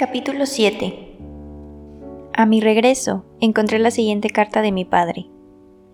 Capítulo 0.00 0.46
7 0.46 1.18
A 2.32 2.46
mi 2.46 2.62
regreso, 2.62 3.26
encontré 3.38 3.78
la 3.78 3.90
siguiente 3.90 4.30
carta 4.30 4.62
de 4.62 4.72
mi 4.72 4.86
padre. 4.86 5.26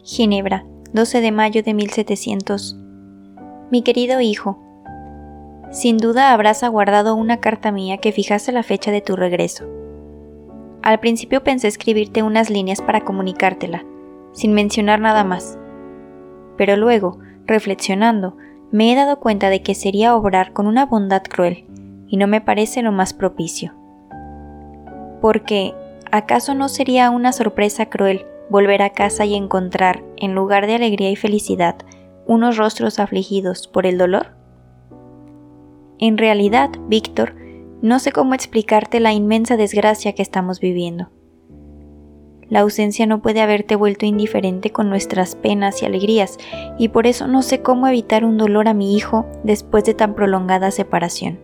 Ginebra, 0.04 0.65
12 0.92 1.21
de 1.21 1.33
mayo 1.33 1.65
de 1.65 1.75
1700. 1.75 2.77
Mi 3.73 3.83
querido 3.83 4.21
hijo, 4.21 4.61
sin 5.73 5.99
duda 5.99 6.33
habrás 6.33 6.63
aguardado 6.63 7.17
una 7.17 7.41
carta 7.41 7.73
mía 7.73 7.99
que 7.99 8.12
fijase 8.12 8.52
la 8.52 8.62
fecha 8.62 8.92
de 8.92 9.00
tu 9.00 9.16
regreso. 9.16 9.64
Al 10.82 11.00
principio 11.00 11.43
pensé 11.43 11.66
escribirte 11.66 12.23
unas 12.23 12.48
líneas 12.48 12.82
para 12.82 13.00
comunicártela, 13.00 13.84
sin 14.30 14.52
mencionar 14.52 15.00
nada 15.00 15.25
más. 15.25 15.59
Pero 16.57 16.77
luego, 16.77 17.18
reflexionando, 17.45 18.36
me 18.70 18.93
he 18.93 18.95
dado 18.95 19.18
cuenta 19.18 19.50
de 19.50 19.62
que 19.62 19.75
sería 19.75 20.14
obrar 20.14 20.52
con 20.52 20.68
una 20.68 20.86
bondad 20.86 21.25
cruel, 21.25 21.64
y 22.07 22.18
no 22.18 22.29
me 22.29 22.41
parece 22.41 22.82
lo 22.82 22.93
más 22.93 23.12
propicio. 23.12 23.75
Porque, 25.20 25.75
¿acaso 26.11 26.54
no 26.54 26.68
sería 26.68 27.11
una 27.11 27.32
sorpresa 27.32 27.86
cruel 27.86 28.26
volver 28.48 28.82
a 28.82 28.90
casa 28.90 29.24
y 29.24 29.34
encontrar, 29.34 30.04
en 30.16 30.34
lugar 30.34 30.66
de 30.66 30.76
alegría 30.76 31.11
y 31.11 31.16
felicidad, 31.16 31.76
unos 32.27 32.57
rostros 32.57 32.98
afligidos 32.98 33.69
por 33.69 33.87
el 33.87 33.98
dolor? 33.98 34.37
En 35.98 36.19
realidad, 36.19 36.71
Víctor, 36.88 37.34
no 37.83 37.98
sé 37.98 38.12
cómo 38.12 38.34
explicarte 38.34 39.01
la 39.01 39.12
inmensa 39.12 39.57
desgracia 39.57 40.15
que 40.15 40.23
estamos 40.23 40.60
viviendo. 40.60 41.10
La 42.48 42.60
ausencia 42.60 43.07
no 43.07 43.23
puede 43.23 43.41
haberte 43.41 43.74
vuelto 43.74 44.07
indiferente 44.07 44.71
con 44.71 44.88
nuestras 44.88 45.35
penas 45.35 45.83
y 45.83 45.87
alegrías, 45.87 46.38
y 46.79 46.88
por 46.88 47.07
eso 47.07 47.27
no 47.27 47.43
sé 47.43 47.60
cómo 47.60 47.88
evitar 47.88 48.24
un 48.24 48.38
dolor 48.38 48.69
a 48.69 48.74
mi 48.74 48.95
hijo 48.95 49.27
después 49.43 49.85
de 49.85 49.95
tan 49.95 50.15
prolongada 50.15 50.71
separación. 50.71 51.41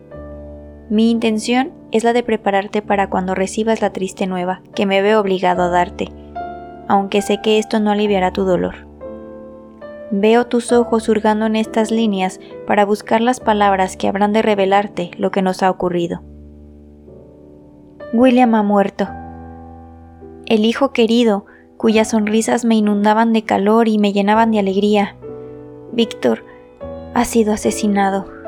Mi 0.91 1.11
intención 1.11 1.73
es 1.93 2.05
la 2.05 2.13
de 2.13 2.23
prepararte 2.23 2.83
para 2.83 3.09
cuando 3.09 3.35
recibas 3.35 3.81
la 3.81 3.93
triste 3.93 4.27
nueva 4.27 4.63
que 4.75 4.87
me 4.87 5.03
veo 5.03 5.21
obligado 5.21 5.63
a 5.63 5.69
darte, 5.69 6.09
aunque 6.89 7.23
sé 7.23 7.41
que 7.43 7.59
esto 7.59 7.79
no 7.79 7.91
aliviará 7.91 8.33
tu 8.33 8.45
dolor. 8.45 8.87
Veo 10.11 10.47
tus 10.47 10.73
ojos 10.73 11.09
hurgando 11.09 11.47
en 11.47 11.57
estas 11.57 11.91
líneas 11.91 12.41
para 12.67 12.85
buscar 12.85 13.21
las 13.21 13.41
palabras 13.41 13.97
que 13.97 14.09
habrán 14.09 14.33
de 14.33 14.43
revelarte 14.43 15.11
lo 15.17 15.31
que 15.31 15.43
nos 15.43 15.63
ha 15.63 15.71
ocurrido. 15.71 16.23
William 18.13 18.55
ha 18.55 18.63
muerto 18.63 19.09
el 20.47 20.67
hijo 20.67 20.93
querido, 20.93 21.47
cuyas 21.79 22.11
sonrisas 22.11 22.65
me 22.65 22.75
inundaban 22.75 23.33
de 23.33 23.45
calor 23.45 23.89
y 23.89 23.99
me 23.99 24.13
llenaban 24.13 24.51
de 24.51 24.59
alegría. 24.59 25.17
Víctor 25.93 26.45
ha 27.15 27.25
sido 27.25 27.55
asesinado. 27.55 28.42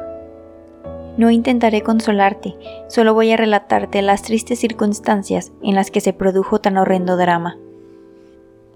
No 1.16 1.30
intentaré 1.30 1.82
consolarte, 1.82 2.56
solo 2.88 3.14
voy 3.14 3.30
a 3.30 3.36
relatarte 3.36 4.02
las 4.02 4.22
tristes 4.22 4.58
circunstancias 4.58 5.52
en 5.62 5.74
las 5.74 5.90
que 5.90 6.00
se 6.00 6.12
produjo 6.12 6.60
tan 6.60 6.76
horrendo 6.76 7.16
drama. 7.16 7.56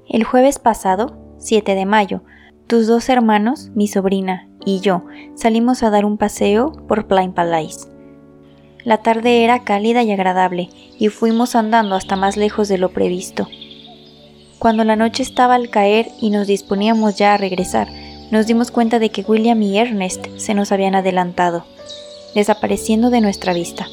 El 0.08 0.25
jueves 0.25 0.58
pasado, 0.58 1.17
7 1.39 1.75
de 1.75 1.84
mayo, 1.84 2.22
tus 2.67 2.86
dos 2.86 3.08
hermanos, 3.08 3.70
mi 3.75 3.89
sobrina 3.89 4.48
y 4.64 4.80
yo 4.80 5.05
salimos 5.34 5.83
a 5.83 5.91
dar 5.91 6.05
un 6.05 6.19
paseo 6.19 6.72
por 6.86 7.06
Plain 7.06 7.33
Palais. 7.33 7.89
La 8.84 8.98
tarde 8.98 9.42
era 9.42 9.64
cálida 9.64 10.02
y 10.02 10.12
agradable, 10.12 10.70
y 10.98 11.08
fuimos 11.08 11.56
andando 11.56 11.95
hasta 11.95 12.17
más 12.17 12.36
lejos 12.36 12.69
de 12.69 12.78
lo 12.78 12.91
previsto. 12.91 13.48
Cuando 14.58 14.84
la 14.84 14.97
noche 14.97 15.23
estaba 15.23 15.55
al 15.55 15.70
caer 15.70 16.08
y 16.20 16.30
nos 16.30 16.47
disponíamos 16.47 17.17
ya 17.17 17.34
a 17.34 17.36
regresar, 17.36 17.89
nos 18.30 18.47
dimos 18.47 18.70
cuenta 18.70 18.98
de 18.98 19.11
que 19.11 19.23
William 19.23 19.61
y 19.62 19.78
Ernest 19.78 20.27
se 20.36 20.55
nos 20.55 20.70
habían 20.73 20.95
adelantado, 20.95 21.64
desapareciendo 22.39 23.11
de 23.11 23.20
nuestra 23.20 23.53
vista. 23.53 23.86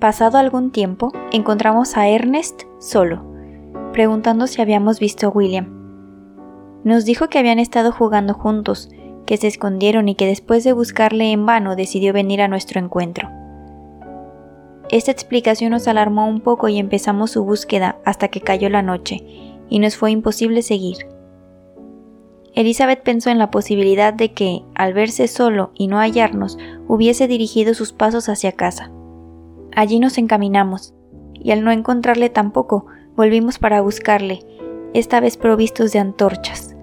Pasado 0.00 0.38
algún 0.38 0.70
tiempo, 0.70 1.12
encontramos 1.30 1.96
a 1.96 2.08
Ernest 2.08 2.62
solo, 2.78 3.22
preguntando 3.92 4.46
si 4.46 4.62
habíamos 4.62 4.98
visto 4.98 5.26
a 5.26 5.30
William. 5.30 5.68
Nos 6.84 7.04
dijo 7.04 7.28
que 7.28 7.38
habían 7.38 7.58
estado 7.58 7.92
jugando 7.92 8.32
juntos, 8.32 8.88
que 9.26 9.36
se 9.36 9.46
escondieron 9.46 10.08
y 10.08 10.14
que 10.14 10.26
después 10.26 10.64
de 10.64 10.72
buscarle 10.72 11.32
en 11.32 11.44
vano 11.44 11.76
decidió 11.76 12.14
venir 12.14 12.40
a 12.40 12.48
nuestro 12.48 12.80
encuentro. 12.80 13.28
Esta 14.90 15.10
explicación 15.10 15.72
nos 15.72 15.86
alarmó 15.86 16.26
un 16.26 16.40
poco 16.40 16.68
y 16.68 16.78
empezamos 16.78 17.32
su 17.32 17.44
búsqueda 17.44 17.98
hasta 18.06 18.28
que 18.28 18.40
cayó 18.40 18.70
la 18.70 18.80
noche, 18.80 19.22
y 19.68 19.80
nos 19.80 19.96
fue 19.96 20.12
imposible 20.12 20.62
seguir. 20.62 20.96
Elizabeth 22.58 23.04
pensó 23.04 23.30
en 23.30 23.38
la 23.38 23.52
posibilidad 23.52 24.12
de 24.12 24.32
que, 24.32 24.64
al 24.74 24.92
verse 24.92 25.28
solo 25.28 25.70
y 25.76 25.86
no 25.86 25.98
hallarnos, 25.98 26.58
hubiese 26.88 27.28
dirigido 27.28 27.72
sus 27.72 27.92
pasos 27.92 28.28
hacia 28.28 28.50
casa. 28.50 28.90
Allí 29.76 30.00
nos 30.00 30.18
encaminamos, 30.18 30.92
y 31.34 31.52
al 31.52 31.62
no 31.62 31.70
encontrarle 31.70 32.30
tampoco, 32.30 32.86
volvimos 33.14 33.60
para 33.60 33.80
buscarle, 33.80 34.40
esta 34.92 35.20
vez 35.20 35.36
provistos 35.36 35.92
de 35.92 36.00
antorchas. 36.00 36.74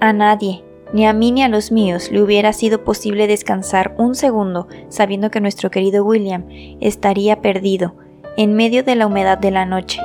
A 0.00 0.14
nadie, 0.14 0.64
ni 0.94 1.06
a 1.06 1.12
mí 1.12 1.30
ni 1.30 1.42
a 1.42 1.48
los 1.48 1.70
míos 1.70 2.10
le 2.10 2.22
hubiera 2.22 2.54
sido 2.54 2.84
posible 2.84 3.26
descansar 3.26 3.94
un 3.98 4.14
segundo 4.14 4.68
sabiendo 4.88 5.30
que 5.30 5.42
nuestro 5.42 5.70
querido 5.70 6.06
William 6.06 6.46
estaría 6.80 7.42
perdido 7.42 7.96
en 8.38 8.54
medio 8.54 8.82
de 8.82 8.94
la 8.94 9.08
humedad 9.08 9.36
de 9.36 9.50
la 9.50 9.66
noche. 9.66 10.00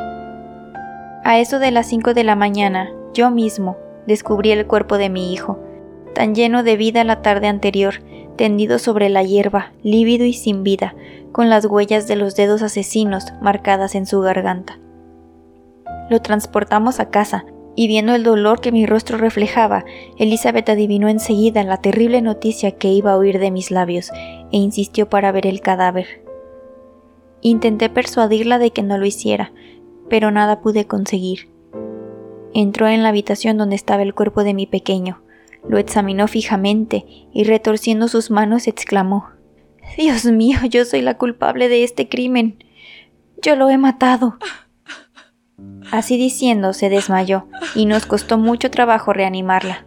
A 1.24 1.40
eso 1.40 1.60
de 1.60 1.72
las 1.72 1.88
cinco 1.88 2.14
de 2.14 2.26
la 2.26 2.36
mañana, 2.36 2.92
yo 3.14 3.32
mismo 3.32 3.78
descubrí 4.10 4.52
el 4.52 4.68
cuerpo 4.68 4.98
de 4.98 5.10
mi 5.10 5.32
hijo, 5.32 5.58
tan 6.14 6.36
lleno 6.36 6.64
de 6.64 6.76
vida 6.76 7.06
la 7.06 7.22
tarde 7.22 7.48
anterior, 7.48 8.02
tendido 8.36 8.80
sobre 8.80 9.08
la 9.08 9.24
hierba, 9.24 9.72
lívido 9.84 10.26
y 10.26 10.34
sin 10.34 10.64
vida, 10.64 10.96
con 11.32 11.50
las 11.50 11.66
huellas 11.66 12.08
de 12.08 12.18
los 12.18 12.36
dedos 12.36 12.62
asesinos 12.62 13.32
marcadas 13.42 13.96
en 13.96 14.06
su 14.06 14.20
garganta. 14.20 14.80
Lo 16.10 16.22
transportamos 16.22 17.00
a 17.00 17.10
casa, 17.10 17.46
y 17.76 17.88
viendo 17.88 18.14
el 18.14 18.24
dolor 18.24 18.60
que 18.60 18.74
mi 18.74 18.86
rostro 18.86 19.18
reflejaba, 19.18 19.86
Elizabeth 20.18 20.68
adivinó 20.68 21.08
enseguida 21.08 21.64
la 21.64 21.78
terrible 21.78 22.22
noticia 22.22 22.72
que 22.72 22.90
iba 22.90 23.14
a 23.14 23.18
oír 23.18 23.40
de 23.40 23.52
mis 23.52 23.72
labios 23.72 24.12
e 24.52 24.58
insistió 24.58 25.08
para 25.08 25.32
ver 25.32 25.48
el 25.48 25.62
cadáver. 25.62 26.26
Intenté 27.42 27.90
persuadirla 27.90 28.58
de 28.58 28.72
que 28.72 28.84
no 28.84 28.98
lo 28.98 29.06
hiciera, 29.06 29.54
pero 30.10 30.32
nada 30.32 30.60
pude 30.60 30.88
conseguir. 30.88 31.48
Entró 32.54 32.88
en 32.88 33.04
la 33.04 33.10
habitación 33.10 33.58
donde 33.58 33.76
estaba 33.76 34.04
el 34.04 34.14
cuerpo 34.14 34.44
de 34.44 34.54
mi 34.54 34.66
pequeño, 34.66 35.22
lo 35.68 35.78
examinó 35.78 36.28
fijamente 36.28 37.06
y 37.34 37.44
retorciendo 37.44 38.08
sus 38.08 38.32
manos 38.32 38.68
exclamó 38.68 39.28
Dios 39.98 40.26
mío, 40.26 40.60
yo 40.70 40.86
soy 40.86 41.02
la 41.02 41.18
culpable 41.18 41.70
de 41.70 41.84
este 41.84 42.08
crimen. 42.08 42.64
Yo 43.42 43.56
lo 43.56 43.70
he 43.70 43.78
matado. 43.78 44.38
Así 45.92 46.18
diciendo, 46.18 46.74
se 46.74 46.90
desmayó, 46.90 47.48
y 47.76 47.86
nos 47.86 48.06
costó 48.06 48.38
mucho 48.38 48.70
trabajo 48.70 49.12
reanimarla. 49.12 49.86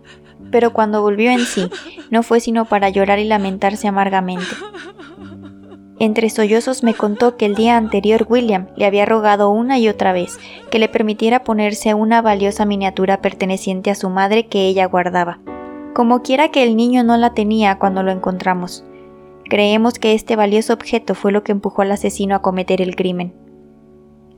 Pero 0.50 0.73
cuando 0.73 1.00
volvió 1.00 1.31
en 1.31 1.41
sí, 1.41 1.71
no 2.11 2.23
fue 2.23 2.41
sino 2.41 2.65
para 2.65 2.91
llorar 2.91 3.19
y 3.21 3.25
lamentarse 3.25 3.89
amargamente. 3.89 4.44
Entre 6.03 6.31
sollozos 6.31 6.83
me 6.83 6.95
contó 6.95 7.37
que 7.37 7.47
el 7.47 7.55
día 7.55 7.77
anterior 7.77 8.27
William 8.29 8.67
le 8.75 8.87
había 8.87 9.07
rogado 9.07 9.51
una 9.51 9.79
y 9.79 9.89
otra 9.89 10.13
vez 10.13 10.37
que 10.69 10.81
le 10.81 10.89
permitiera 10.89 11.45
ponerse 11.45 11.95
una 11.95 12.21
valiosa 12.21 12.65
miniatura 12.65 13.23
perteneciente 13.23 13.89
a 13.89 13.95
su 13.95 14.11
madre 14.11 14.49
que 14.49 14.67
ella 14.67 14.85
guardaba. 14.87 15.39
Como 15.95 16.23
quiera 16.23 16.49
que 16.49 16.65
el 16.65 16.75
niño 16.75 17.05
no 17.05 17.17
la 17.19 17.35
tenía 17.35 17.79
cuando 17.79 18.03
lo 18.03 18.11
encontramos. 18.11 18.85
Creemos 19.45 20.01
que 20.01 20.15
este 20.15 20.35
valioso 20.35 20.73
objeto 20.73 21.15
fue 21.15 21.31
lo 21.31 21.45
que 21.45 21.53
empujó 21.53 21.83
al 21.83 21.93
asesino 21.93 22.35
a 22.35 22.43
cometer 22.43 22.83
el 22.83 22.97
crimen. 22.97 23.33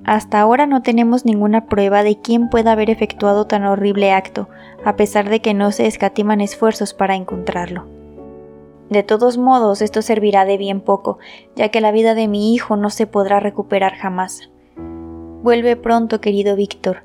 Hasta 0.05 0.41
ahora 0.41 0.67
no 0.67 0.83
tenemos 0.83 1.25
ninguna 1.25 1.65
prueba 1.65 2.03
de 2.03 2.21
quién 2.21 2.51
pueda 2.51 2.73
haber 2.73 2.91
efectuado 2.91 3.47
tan 3.47 3.65
horrible 3.65 4.13
acto, 4.13 4.51
a 4.85 4.97
pesar 4.97 5.31
de 5.31 5.41
que 5.41 5.55
no 5.55 5.73
se 5.73 5.87
escatiman 5.87 6.43
esfuerzos 6.43 6.93
para 6.93 7.15
encontrarlo. 7.15 7.94
De 8.91 9.03
todos 9.03 9.39
modos, 9.39 9.83
esto 9.83 10.03
servirá 10.03 10.45
de 10.45 10.59
bien 10.59 10.81
poco, 10.81 11.19
ya 11.57 11.71
que 11.71 11.81
la 11.81 11.91
vida 11.91 12.15
de 12.15 12.29
mi 12.29 12.55
hijo 12.55 12.77
no 12.77 12.91
se 12.91 13.07
podrá 13.07 13.41
recuperar 13.41 13.95
jamás. 13.95 14.51
Vuelve 15.43 15.77
pronto, 15.77 16.21
querido 16.21 16.57
Víctor. 16.57 17.05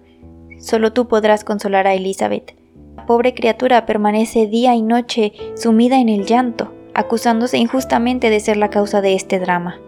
Solo 0.59 0.91
tú 0.91 1.07
podrás 1.07 1.43
consolar 1.43 1.87
a 1.87 1.93
Elizabeth. 1.93 2.55
La 2.97 3.05
pobre 3.05 3.33
criatura 3.33 3.85
permanece 3.85 4.47
día 4.47 4.75
y 4.75 4.81
noche 4.81 5.33
sumida 5.55 5.99
en 5.99 6.09
el 6.09 6.25
llanto, 6.25 6.73
acusándose 6.93 7.57
injustamente 7.57 8.29
de 8.29 8.39
ser 8.39 8.57
la 8.57 8.69
causa 8.69 9.01
de 9.01 9.15
este 9.15 9.39
drama, 9.39 9.79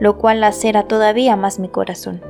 lo 0.00 0.16
cual 0.16 0.40
lacera 0.40 0.84
todavía 0.84 1.36
más 1.36 1.58
mi 1.58 1.68
corazón. 1.68 2.22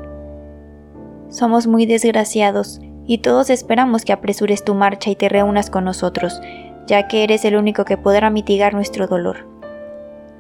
Somos 1.29 1.69
muy 1.69 1.87
desgraciados 1.87 2.81
y 3.06 3.19
todos 3.19 3.50
esperamos 3.50 4.05
que 4.05 4.12
apresures 4.12 4.65
tu 4.65 4.75
marcha 4.75 5.11
y 5.11 5.17
te 5.17 5.29
reúnas 5.29 5.70
con 5.70 5.85
nosotros, 5.85 6.41
ya 6.87 7.09
que 7.09 7.25
eres 7.25 7.44
el 7.44 7.56
único 7.56 7.85
que 7.85 7.97
podrá 7.97 8.31
mitigar 8.31 8.75
nuestro 8.75 9.06
dolor. 9.06 9.47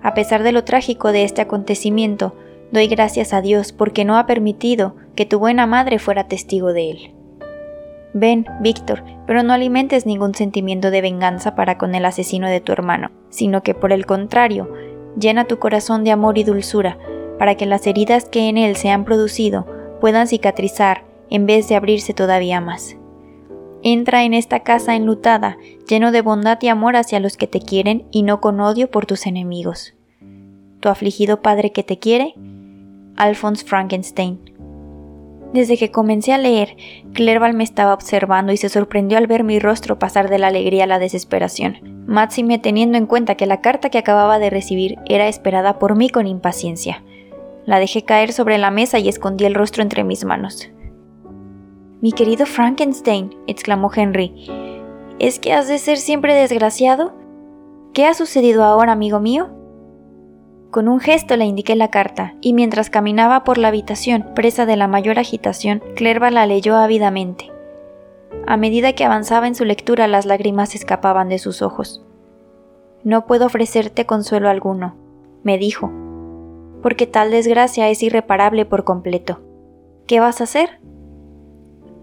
A 0.02 0.14
pesar 0.14 0.42
de 0.42 0.52
lo 0.52 0.64
trágico 0.64 1.12
de 1.12 1.24
este 1.24 1.42
acontecimiento, 1.42 2.34
doy 2.72 2.86
gracias 2.88 3.32
a 3.32 3.40
Dios 3.40 3.72
porque 3.72 4.04
no 4.04 4.16
ha 4.16 4.26
permitido 4.26 4.94
que 5.14 5.26
tu 5.26 5.38
buena 5.38 5.66
madre 5.66 5.98
fuera 5.98 6.28
testigo 6.28 6.72
de 6.72 6.90
él. 6.90 7.14
Ven, 8.12 8.46
Víctor, 8.60 9.04
pero 9.26 9.42
no 9.42 9.52
alimentes 9.52 10.06
ningún 10.06 10.34
sentimiento 10.34 10.90
de 10.90 11.00
venganza 11.00 11.54
para 11.54 11.78
con 11.78 11.94
el 11.94 12.04
asesino 12.04 12.48
de 12.48 12.60
tu 12.60 12.72
hermano, 12.72 13.10
sino 13.28 13.62
que 13.62 13.74
por 13.74 13.92
el 13.92 14.06
contrario, 14.06 14.72
llena 15.18 15.44
tu 15.44 15.58
corazón 15.58 16.02
de 16.02 16.10
amor 16.10 16.38
y 16.38 16.44
dulzura, 16.44 16.98
para 17.38 17.54
que 17.54 17.66
las 17.66 17.86
heridas 17.86 18.24
que 18.24 18.48
en 18.48 18.58
él 18.58 18.76
se 18.76 18.90
han 18.90 19.04
producido 19.04 19.66
puedan 20.00 20.26
cicatrizar 20.26 21.04
en 21.30 21.46
vez 21.46 21.68
de 21.68 21.76
abrirse 21.76 22.12
todavía 22.12 22.60
más. 22.60 22.96
Entra 23.82 24.24
en 24.24 24.34
esta 24.34 24.60
casa 24.60 24.94
enlutada, 24.94 25.56
lleno 25.88 26.12
de 26.12 26.20
bondad 26.20 26.58
y 26.60 26.68
amor 26.68 26.96
hacia 26.96 27.18
los 27.18 27.38
que 27.38 27.46
te 27.46 27.60
quieren 27.60 28.04
y 28.10 28.22
no 28.22 28.40
con 28.40 28.60
odio 28.60 28.90
por 28.90 29.06
tus 29.06 29.26
enemigos. 29.26 29.94
Tu 30.80 30.88
afligido 30.90 31.40
padre 31.40 31.72
que 31.72 31.82
te 31.82 31.98
quiere, 31.98 32.34
Alphonse 33.16 33.64
Frankenstein. 33.64 34.38
Desde 35.54 35.78
que 35.78 35.90
comencé 35.90 36.32
a 36.32 36.38
leer, 36.38 36.76
Clerval 37.12 37.54
me 37.54 37.64
estaba 37.64 37.94
observando 37.94 38.52
y 38.52 38.56
se 38.56 38.68
sorprendió 38.68 39.18
al 39.18 39.26
ver 39.26 39.44
mi 39.44 39.58
rostro 39.58 39.98
pasar 39.98 40.28
de 40.28 40.38
la 40.38 40.46
alegría 40.48 40.84
a 40.84 40.86
la 40.86 40.98
desesperación, 40.98 42.04
máxime 42.06 42.58
teniendo 42.58 42.98
en 42.98 43.06
cuenta 43.06 43.34
que 43.34 43.46
la 43.46 43.60
carta 43.60 43.90
que 43.90 43.98
acababa 43.98 44.38
de 44.38 44.50
recibir 44.50 44.98
era 45.06 45.26
esperada 45.26 45.78
por 45.78 45.96
mí 45.96 46.08
con 46.08 46.26
impaciencia. 46.26 47.02
La 47.64 47.78
dejé 47.78 48.04
caer 48.04 48.32
sobre 48.32 48.58
la 48.58 48.70
mesa 48.70 48.98
y 48.98 49.08
escondí 49.08 49.44
el 49.44 49.54
rostro 49.54 49.82
entre 49.82 50.04
mis 50.04 50.24
manos. 50.24 50.70
Mi 52.02 52.12
querido 52.12 52.46
Frankenstein, 52.46 53.34
exclamó 53.46 53.90
Henry, 53.94 54.48
¿es 55.18 55.38
que 55.38 55.52
has 55.52 55.68
de 55.68 55.76
ser 55.78 55.98
siempre 55.98 56.34
desgraciado? 56.34 57.12
¿Qué 57.92 58.06
ha 58.06 58.14
sucedido 58.14 58.64
ahora, 58.64 58.92
amigo 58.92 59.20
mío? 59.20 59.50
Con 60.70 60.88
un 60.88 61.00
gesto 61.00 61.36
le 61.36 61.44
indiqué 61.44 61.76
la 61.76 61.90
carta, 61.90 62.36
y 62.40 62.54
mientras 62.54 62.88
caminaba 62.88 63.44
por 63.44 63.58
la 63.58 63.68
habitación, 63.68 64.30
presa 64.34 64.64
de 64.64 64.76
la 64.76 64.88
mayor 64.88 65.18
agitación, 65.18 65.82
Clerva 65.94 66.30
la 66.30 66.46
leyó 66.46 66.76
ávidamente. 66.76 67.52
A 68.46 68.56
medida 68.56 68.94
que 68.94 69.04
avanzaba 69.04 69.46
en 69.46 69.54
su 69.54 69.66
lectura, 69.66 70.08
las 70.08 70.24
lágrimas 70.24 70.74
escapaban 70.74 71.28
de 71.28 71.38
sus 71.38 71.60
ojos. 71.60 72.02
No 73.04 73.26
puedo 73.26 73.44
ofrecerte 73.44 74.06
consuelo 74.06 74.48
alguno, 74.48 74.96
me 75.42 75.58
dijo, 75.58 75.90
porque 76.82 77.06
tal 77.06 77.30
desgracia 77.30 77.90
es 77.90 78.02
irreparable 78.02 78.64
por 78.64 78.84
completo. 78.84 79.40
¿Qué 80.06 80.18
vas 80.18 80.40
a 80.40 80.44
hacer? 80.44 80.80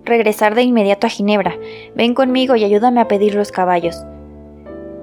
Regresar 0.08 0.56
de 0.56 0.64
inmediato 0.64 1.08
a 1.08 1.10
Ginebra. 1.10 1.56
Ven 1.96 2.14
conmigo 2.14 2.56
y 2.56 2.64
ayúdame 2.64 3.02
a 3.02 3.08
pedir 3.08 3.36
los 3.36 3.52
caballos. 3.52 4.04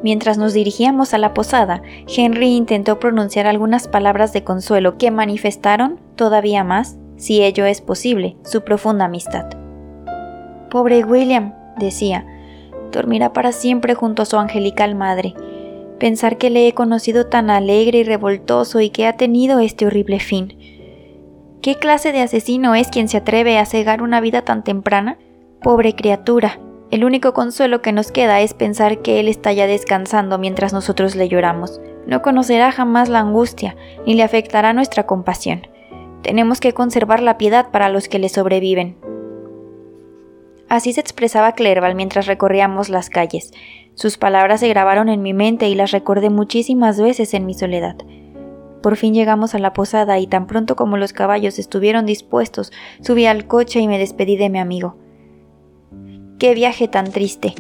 Mientras 0.02 0.36
nos 0.36 0.52
dirigíamos 0.52 1.14
a 1.14 1.18
la 1.18 1.32
posada, 1.32 1.82
Henry 2.06 2.48
intentó 2.48 2.98
pronunciar 2.98 3.46
algunas 3.46 3.88
palabras 3.88 4.32
de 4.32 4.44
consuelo 4.44 4.98
que 4.98 5.10
manifestaron, 5.10 5.98
todavía 6.14 6.62
más, 6.62 6.98
si 7.16 7.42
ello 7.42 7.64
es 7.64 7.80
posible, 7.80 8.36
su 8.44 8.64
profunda 8.64 9.06
amistad. 9.06 9.46
Pobre 10.70 11.04
William, 11.04 11.54
decía, 11.78 12.26
dormirá 12.92 13.32
para 13.32 13.52
siempre 13.52 13.94
junto 13.94 14.22
a 14.22 14.26
su 14.26 14.36
angelical 14.36 14.94
madre. 14.94 15.34
Pensar 15.98 16.36
que 16.36 16.50
le 16.50 16.68
he 16.68 16.74
conocido 16.74 17.26
tan 17.26 17.48
alegre 17.48 18.00
y 18.00 18.04
revoltoso 18.04 18.80
y 18.80 18.90
que 18.90 19.06
ha 19.06 19.16
tenido 19.16 19.58
este 19.58 19.86
horrible 19.86 20.20
fin. 20.20 20.58
¿Qué 21.64 21.76
clase 21.76 22.12
de 22.12 22.20
asesino 22.20 22.74
es 22.74 22.88
quien 22.88 23.08
se 23.08 23.16
atreve 23.16 23.56
a 23.56 23.64
cegar 23.64 24.02
una 24.02 24.20
vida 24.20 24.42
tan 24.42 24.64
temprana? 24.64 25.16
Pobre 25.62 25.94
criatura. 25.94 26.60
El 26.90 27.06
único 27.06 27.32
consuelo 27.32 27.80
que 27.80 27.90
nos 27.90 28.12
queda 28.12 28.42
es 28.42 28.52
pensar 28.52 29.00
que 29.00 29.18
él 29.18 29.28
está 29.28 29.50
ya 29.54 29.66
descansando 29.66 30.36
mientras 30.36 30.74
nosotros 30.74 31.16
le 31.16 31.26
lloramos. 31.26 31.80
No 32.06 32.20
conocerá 32.20 32.70
jamás 32.70 33.08
la 33.08 33.20
angustia, 33.20 33.76
ni 34.06 34.12
le 34.12 34.24
afectará 34.24 34.74
nuestra 34.74 35.06
compasión. 35.06 35.66
Tenemos 36.20 36.60
que 36.60 36.74
conservar 36.74 37.22
la 37.22 37.38
piedad 37.38 37.70
para 37.70 37.88
los 37.88 38.08
que 38.08 38.18
le 38.18 38.28
sobreviven. 38.28 38.98
Así 40.68 40.92
se 40.92 41.00
expresaba 41.00 41.52
Clerval 41.52 41.94
mientras 41.94 42.26
recorríamos 42.26 42.90
las 42.90 43.08
calles. 43.08 43.54
Sus 43.94 44.18
palabras 44.18 44.60
se 44.60 44.68
grabaron 44.68 45.08
en 45.08 45.22
mi 45.22 45.32
mente 45.32 45.66
y 45.70 45.74
las 45.74 45.92
recordé 45.92 46.28
muchísimas 46.28 47.00
veces 47.00 47.32
en 47.32 47.46
mi 47.46 47.54
soledad. 47.54 47.96
Por 48.84 48.96
fin 48.96 49.14
llegamos 49.14 49.54
a 49.54 49.58
la 49.58 49.72
posada 49.72 50.18
y 50.18 50.26
tan 50.26 50.46
pronto 50.46 50.76
como 50.76 50.98
los 50.98 51.14
caballos 51.14 51.58
estuvieron 51.58 52.04
dispuestos, 52.04 52.70
subí 53.00 53.24
al 53.24 53.46
coche 53.46 53.80
y 53.80 53.88
me 53.88 53.98
despedí 53.98 54.36
de 54.36 54.50
mi 54.50 54.58
amigo. 54.58 54.98
Qué 56.38 56.52
viaje 56.52 56.86
tan 56.86 57.10
triste. 57.10 57.54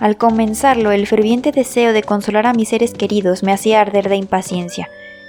Al 0.00 0.16
comenzarlo, 0.16 0.90
el 0.90 1.06
ferviente 1.06 1.52
deseo 1.52 1.92
de 1.92 2.02
consolar 2.02 2.44
a 2.44 2.54
mis 2.54 2.70
seres 2.70 2.92
queridos 2.92 3.44
me 3.44 3.52
hacía 3.52 3.80
arder 3.80 4.08
de 4.08 4.16
impaciencia, 4.16 4.88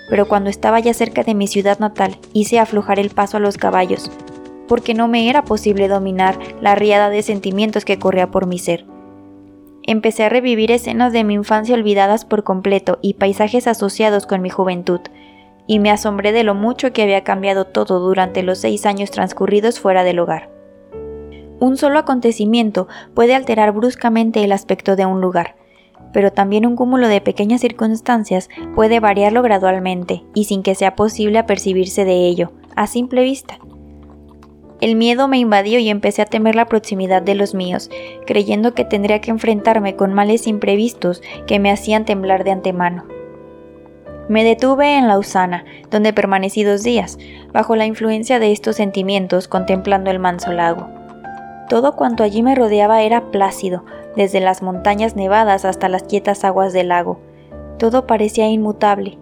pero 0.09 0.27
cuando 0.27 0.49
estaba 0.49 0.79
ya 0.79 0.95
cerca 0.95 1.21
de 1.21 1.35
mi 1.35 1.45
ciudad 1.45 1.77
natal, 1.77 2.17
hice 2.33 2.57
aflojar 2.57 2.97
el 2.97 3.11
paso 3.11 3.37
a 3.37 3.39
los 3.39 3.57
caballos, 3.57 4.09
porque 4.67 4.95
no 4.95 5.07
me 5.07 5.29
era 5.29 5.43
posible 5.43 5.87
dominar 5.87 6.39
la 6.59 6.73
riada 6.73 7.11
de 7.11 7.21
sentimientos 7.21 7.85
que 7.85 7.99
corría 7.99 8.31
por 8.31 8.47
mi 8.47 8.57
ser. 8.57 8.87
Empecé 9.83 10.23
a 10.23 10.29
revivir 10.29 10.71
escenas 10.71 11.13
de 11.13 11.23
mi 11.23 11.35
infancia 11.35 11.75
olvidadas 11.75 12.25
por 12.25 12.43
completo 12.43 12.97
y 13.03 13.13
paisajes 13.13 13.67
asociados 13.67 14.25
con 14.25 14.41
mi 14.41 14.49
juventud, 14.49 15.01
y 15.69 15.77
me 15.77 15.91
asombré 15.91 16.31
de 16.31 16.43
lo 16.43 16.55
mucho 16.55 16.91
que 16.93 17.03
había 17.03 17.23
cambiado 17.23 17.63
todo 17.63 17.99
durante 17.99 18.41
los 18.41 18.57
seis 18.57 18.87
años 18.87 19.11
transcurridos 19.11 19.79
fuera 19.79 20.03
del 20.03 20.17
hogar. 20.17 20.49
Un 21.59 21.77
solo 21.77 21.99
acontecimiento 21.99 22.87
puede 23.13 23.35
alterar 23.35 23.71
bruscamente 23.71 24.43
el 24.43 24.51
aspecto 24.51 24.95
de 24.95 25.05
un 25.05 25.21
lugar, 25.21 25.55
pero 26.11 26.33
también 26.33 26.65
un 26.65 26.75
cúmulo 26.75 27.07
de 27.07 27.21
pequeñas 27.21 27.61
circunstancias 27.61 28.49
puede 28.73 28.99
variarlo 28.99 29.43
gradualmente 29.43 30.23
y 30.33 30.45
sin 30.45 30.63
que 30.63 30.73
sea 30.73 30.95
posible 30.95 31.37
apercibirse 31.37 32.03
de 32.03 32.25
ello, 32.25 32.51
a 32.75 32.87
simple 32.87 33.21
vista. 33.21 33.59
El 34.81 34.95
miedo 34.95 35.27
me 35.27 35.37
invadió 35.37 35.77
y 35.77 35.89
empecé 35.89 36.23
a 36.23 36.25
temer 36.25 36.55
la 36.55 36.65
proximidad 36.65 37.21
de 37.21 37.35
los 37.35 37.53
míos, 37.53 37.91
creyendo 38.25 38.73
que 38.73 38.85
tendría 38.85 39.21
que 39.21 39.29
enfrentarme 39.29 39.95
con 39.95 40.15
males 40.15 40.47
imprevistos 40.47 41.21
que 41.45 41.59
me 41.59 41.69
hacían 41.69 42.05
temblar 42.05 42.43
de 42.43 42.51
antemano. 42.51 43.18
Me 44.29 44.45
detuve 44.45 44.95
en 44.95 45.09
Lausana, 45.09 45.65
donde 45.91 46.13
permanecí 46.13 46.63
dos 46.63 46.83
días, 46.83 47.17
bajo 47.51 47.75
la 47.75 47.85
influencia 47.85 48.39
de 48.39 48.53
estos 48.53 48.77
sentimientos, 48.77 49.49
contemplando 49.49 50.11
el 50.11 50.19
manso 50.19 50.53
lago. 50.53 50.87
Todo 51.67 51.97
cuanto 51.97 52.23
allí 52.23 52.41
me 52.41 52.55
rodeaba 52.55 53.01
era 53.01 53.31
plácido, 53.31 53.83
desde 54.15 54.39
las 54.39 54.61
montañas 54.61 55.17
nevadas 55.17 55.65
hasta 55.65 55.89
las 55.89 56.03
quietas 56.03 56.45
aguas 56.45 56.71
del 56.71 56.87
lago. 56.87 57.19
Todo 57.77 58.07
parecía 58.07 58.47
inmutable, 58.47 59.17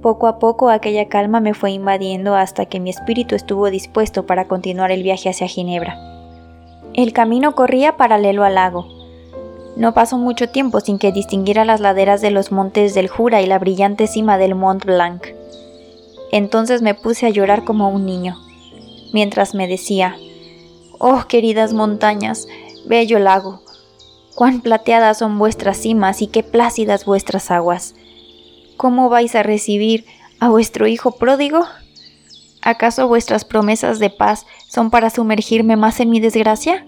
poco 0.00 0.28
a 0.28 0.38
poco 0.38 0.70
aquella 0.70 1.08
calma 1.08 1.40
me 1.40 1.52
fue 1.52 1.72
invadiendo 1.72 2.34
hasta 2.34 2.64
que 2.64 2.80
mi 2.80 2.88
espíritu 2.88 3.34
estuvo 3.34 3.68
dispuesto 3.68 4.24
para 4.24 4.48
continuar 4.48 4.90
el 4.92 5.02
viaje 5.02 5.28
hacia 5.28 5.46
Ginebra. 5.46 5.98
El 6.94 7.12
camino 7.12 7.54
corría 7.54 7.98
paralelo 7.98 8.44
al 8.44 8.54
lago. 8.54 8.86
No 9.80 9.94
pasó 9.94 10.18
mucho 10.18 10.50
tiempo 10.50 10.80
sin 10.80 10.98
que 10.98 11.10
distinguiera 11.10 11.64
las 11.64 11.80
laderas 11.80 12.20
de 12.20 12.30
los 12.30 12.52
montes 12.52 12.92
del 12.92 13.08
Jura 13.08 13.40
y 13.40 13.46
la 13.46 13.58
brillante 13.58 14.08
cima 14.08 14.36
del 14.36 14.54
Mont 14.54 14.84
Blanc. 14.84 15.28
Entonces 16.30 16.82
me 16.82 16.92
puse 16.92 17.24
a 17.24 17.30
llorar 17.30 17.64
como 17.64 17.88
un 17.88 18.04
niño, 18.04 18.36
mientras 19.14 19.54
me 19.54 19.66
decía, 19.66 20.18
Oh 20.98 21.24
queridas 21.28 21.72
montañas, 21.72 22.46
bello 22.84 23.18
lago, 23.20 23.62
cuán 24.34 24.60
plateadas 24.60 25.16
son 25.16 25.38
vuestras 25.38 25.78
cimas 25.78 26.20
y 26.20 26.26
qué 26.26 26.42
plácidas 26.42 27.06
vuestras 27.06 27.50
aguas. 27.50 27.94
¿Cómo 28.76 29.08
vais 29.08 29.34
a 29.34 29.42
recibir 29.42 30.04
a 30.40 30.50
vuestro 30.50 30.88
hijo 30.88 31.12
pródigo? 31.12 31.64
¿Acaso 32.60 33.08
vuestras 33.08 33.46
promesas 33.46 33.98
de 33.98 34.10
paz 34.10 34.44
son 34.68 34.90
para 34.90 35.08
sumergirme 35.08 35.76
más 35.76 36.00
en 36.00 36.10
mi 36.10 36.20
desgracia? 36.20 36.84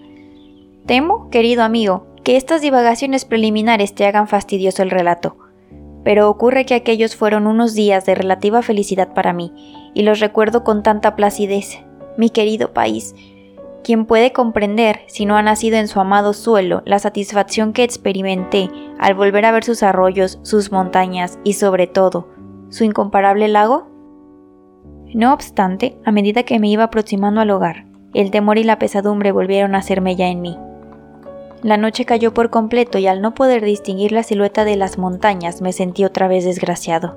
Temo, 0.85 1.31
querido 1.31 1.63
amigo, 1.63 2.12
que 2.23 2.37
estas 2.37 2.61
divagaciones 2.61 3.25
preliminares 3.25 3.93
te 3.93 4.05
hagan 4.05 4.27
fastidioso 4.27 4.81
el 4.81 4.91
relato. 4.91 5.37
Pero 6.03 6.29
ocurre 6.29 6.65
que 6.65 6.75
aquellos 6.75 7.15
fueron 7.15 7.47
unos 7.47 7.73
días 7.73 8.05
de 8.05 8.15
relativa 8.15 8.61
felicidad 8.61 9.13
para 9.13 9.33
mí, 9.33 9.53
y 9.93 10.03
los 10.03 10.19
recuerdo 10.19 10.63
con 10.63 10.83
tanta 10.83 11.15
placidez. 11.15 11.79
Mi 12.17 12.29
querido 12.29 12.73
país, 12.73 13.15
quien 13.83 14.05
puede 14.05 14.31
comprender, 14.31 15.01
si 15.07 15.25
no 15.25 15.35
ha 15.35 15.41
nacido 15.41 15.77
en 15.77 15.87
su 15.87 15.99
amado 15.99 16.33
suelo, 16.33 16.81
la 16.85 16.99
satisfacción 16.99 17.73
que 17.73 17.83
experimenté 17.83 18.69
al 18.99 19.13
volver 19.13 19.45
a 19.45 19.51
ver 19.51 19.63
sus 19.63 19.83
arroyos, 19.83 20.39
sus 20.43 20.71
montañas 20.71 21.39
y 21.43 21.53
sobre 21.53 21.87
todo, 21.87 22.29
su 22.69 22.85
incomparable 22.85 23.47
lago? 23.49 23.87
No 25.13 25.33
obstante, 25.33 25.97
a 26.05 26.11
medida 26.11 26.43
que 26.43 26.59
me 26.59 26.69
iba 26.69 26.85
aproximando 26.85 27.41
al 27.41 27.51
hogar, 27.51 27.85
el 28.13 28.31
temor 28.31 28.57
y 28.57 28.63
la 28.63 28.79
pesadumbre 28.79 29.31
volvieron 29.31 29.75
a 29.75 29.79
hacerme 29.79 30.15
ya 30.15 30.27
en 30.27 30.41
mí. 30.41 30.57
La 31.63 31.77
noche 31.77 32.03
cayó 32.03 32.33
por 32.33 32.49
completo 32.49 32.97
y 32.97 33.07
al 33.07 33.21
no 33.21 33.33
poder 33.33 33.63
distinguir 33.63 34.11
la 34.11 34.23
silueta 34.23 34.65
de 34.65 34.75
las 34.75 34.97
montañas 34.97 35.61
me 35.61 35.71
sentí 35.71 36.03
otra 36.03 36.27
vez 36.27 36.43
desgraciado. 36.43 37.15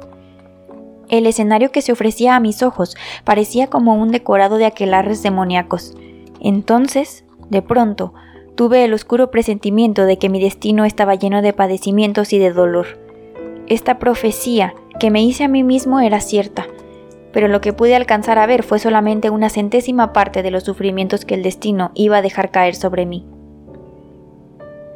El 1.08 1.26
escenario 1.26 1.72
que 1.72 1.82
se 1.82 1.90
ofrecía 1.90 2.36
a 2.36 2.40
mis 2.40 2.62
ojos 2.62 2.96
parecía 3.24 3.66
como 3.66 3.94
un 3.94 4.12
decorado 4.12 4.56
de 4.56 4.66
aquelarres 4.66 5.22
demoníacos, 5.24 5.94
entonces, 6.40 7.24
de 7.50 7.60
pronto, 7.60 8.14
tuve 8.54 8.84
el 8.84 8.94
oscuro 8.94 9.32
presentimiento 9.32 10.04
de 10.04 10.16
que 10.16 10.28
mi 10.28 10.40
destino 10.40 10.84
estaba 10.84 11.16
lleno 11.16 11.42
de 11.42 11.52
padecimientos 11.52 12.32
y 12.32 12.38
de 12.38 12.52
dolor. 12.52 12.86
Esta 13.66 13.98
profecía 13.98 14.74
que 15.00 15.10
me 15.10 15.22
hice 15.22 15.42
a 15.44 15.48
mí 15.48 15.64
mismo 15.64 15.98
era 15.98 16.20
cierta, 16.20 16.66
pero 17.32 17.48
lo 17.48 17.60
que 17.60 17.72
pude 17.72 17.96
alcanzar 17.96 18.38
a 18.38 18.46
ver 18.46 18.62
fue 18.62 18.78
solamente 18.78 19.28
una 19.28 19.50
centésima 19.50 20.12
parte 20.12 20.44
de 20.44 20.52
los 20.52 20.62
sufrimientos 20.62 21.24
que 21.24 21.34
el 21.34 21.42
destino 21.42 21.90
iba 21.94 22.18
a 22.18 22.22
dejar 22.22 22.52
caer 22.52 22.76
sobre 22.76 23.06
mí. 23.06 23.26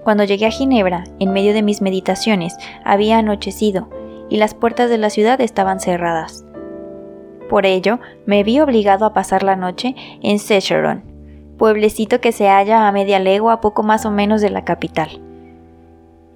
Cuando 0.04 0.24
llegué 0.24 0.46
a 0.46 0.50
Ginebra, 0.50 1.04
en 1.18 1.32
medio 1.32 1.52
de 1.52 1.62
mis 1.62 1.82
meditaciones, 1.82 2.56
había 2.84 3.18
anochecido 3.18 3.88
y 4.30 4.36
las 4.38 4.54
puertas 4.54 4.88
de 4.88 4.98
la 4.98 5.10
ciudad 5.10 5.40
estaban 5.40 5.80
cerradas. 5.80 6.44
Por 7.50 7.66
ello, 7.66 7.98
me 8.26 8.42
vi 8.44 8.60
obligado 8.60 9.04
a 9.04 9.12
pasar 9.12 9.42
la 9.42 9.56
noche 9.56 9.94
en 10.22 10.38
Secheron, 10.38 11.02
pueblecito 11.58 12.20
que 12.20 12.32
se 12.32 12.48
halla 12.48 12.86
a 12.86 12.92
media 12.92 13.18
legua 13.18 13.60
poco 13.60 13.82
más 13.82 14.06
o 14.06 14.10
menos 14.10 14.40
de 14.40 14.50
la 14.50 14.64
capital. 14.64 15.20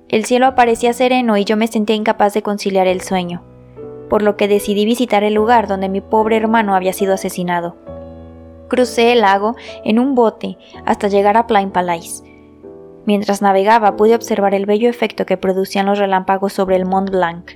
El 0.08 0.26
cielo 0.26 0.46
aparecía 0.46 0.92
sereno 0.92 1.36
y 1.36 1.44
yo 1.44 1.56
me 1.56 1.66
sentía 1.66 1.96
incapaz 1.96 2.34
de 2.34 2.42
conciliar 2.42 2.86
el 2.86 3.00
sueño, 3.00 3.42
por 4.10 4.22
lo 4.22 4.36
que 4.36 4.48
decidí 4.48 4.84
visitar 4.84 5.24
el 5.24 5.34
lugar 5.34 5.66
donde 5.66 5.88
mi 5.88 6.02
pobre 6.02 6.36
hermano 6.36 6.74
había 6.74 6.92
sido 6.92 7.14
asesinado. 7.14 7.76
Crucé 8.68 9.12
el 9.12 9.22
lago 9.22 9.56
en 9.84 9.98
un 9.98 10.14
bote 10.14 10.58
hasta 10.84 11.08
llegar 11.08 11.36
a 11.36 11.46
Plain 11.46 11.70
Palais. 11.70 12.22
Mientras 13.06 13.42
navegaba 13.42 13.96
pude 13.96 14.14
observar 14.14 14.54
el 14.54 14.66
bello 14.66 14.88
efecto 14.88 15.26
que 15.26 15.36
producían 15.36 15.86
los 15.86 15.98
relámpagos 15.98 16.52
sobre 16.52 16.76
el 16.76 16.86
Mont 16.86 17.10
Blanc. 17.10 17.52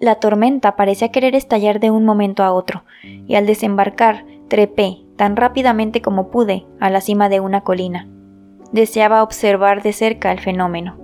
La 0.00 0.16
tormenta 0.16 0.76
parecía 0.76 1.10
querer 1.10 1.34
estallar 1.34 1.80
de 1.80 1.90
un 1.90 2.04
momento 2.04 2.42
a 2.42 2.52
otro, 2.52 2.84
y 3.02 3.34
al 3.34 3.46
desembarcar 3.46 4.24
trepé, 4.48 4.98
tan 5.16 5.36
rápidamente 5.36 6.00
como 6.02 6.28
pude, 6.30 6.66
a 6.80 6.90
la 6.90 7.00
cima 7.00 7.28
de 7.28 7.40
una 7.40 7.62
colina. 7.62 8.06
Deseaba 8.72 9.22
observar 9.22 9.82
de 9.82 9.92
cerca 9.92 10.30
el 10.30 10.40
fenómeno. 10.40 10.96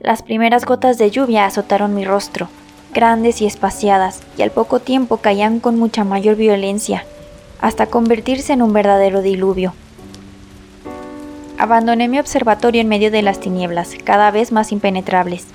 Las 0.00 0.22
primeras 0.22 0.66
gotas 0.66 0.98
de 0.98 1.10
lluvia 1.10 1.46
azotaron 1.46 1.94
mi 1.94 2.04
rostro, 2.04 2.48
grandes 2.92 3.40
y 3.40 3.46
espaciadas, 3.46 4.22
y 4.36 4.42
al 4.42 4.50
poco 4.50 4.80
tiempo 4.80 5.16
caían 5.18 5.60
con 5.60 5.78
mucha 5.78 6.04
mayor 6.04 6.36
violencia, 6.36 7.04
hasta 7.60 7.86
convertirse 7.86 8.52
en 8.52 8.60
un 8.60 8.72
verdadero 8.74 9.22
diluvio. 9.22 9.72
Abandoné 11.58 12.08
mi 12.08 12.18
observatorio 12.18 12.80
en 12.80 12.88
medio 12.88 13.10
de 13.10 13.22
las 13.22 13.40
tinieblas, 13.40 13.96
cada 14.04 14.30
vez 14.30 14.52
más 14.52 14.72
impenetrables 14.72 15.46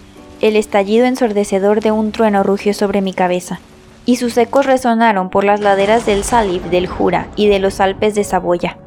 el 0.41 0.55
estallido 0.55 1.05
ensordecedor 1.05 1.81
de 1.81 1.91
un 1.91 2.13
trueno 2.13 2.43
rugió 2.43 2.73
sobre 2.73 3.01
mi 3.01 3.13
cabeza, 3.13 3.59
y 4.05 4.15
sus 4.15 4.37
ecos 4.37 4.65
resonaron 4.65 5.29
por 5.29 5.43
las 5.43 5.59
laderas 5.59 6.05
del 6.05 6.23
Salib, 6.23 6.61
del 6.69 6.87
Jura 6.87 7.27
y 7.35 7.47
de 7.47 7.59
los 7.59 7.81
Alpes 7.81 8.15
de 8.15 8.23
Saboya. 8.23 8.77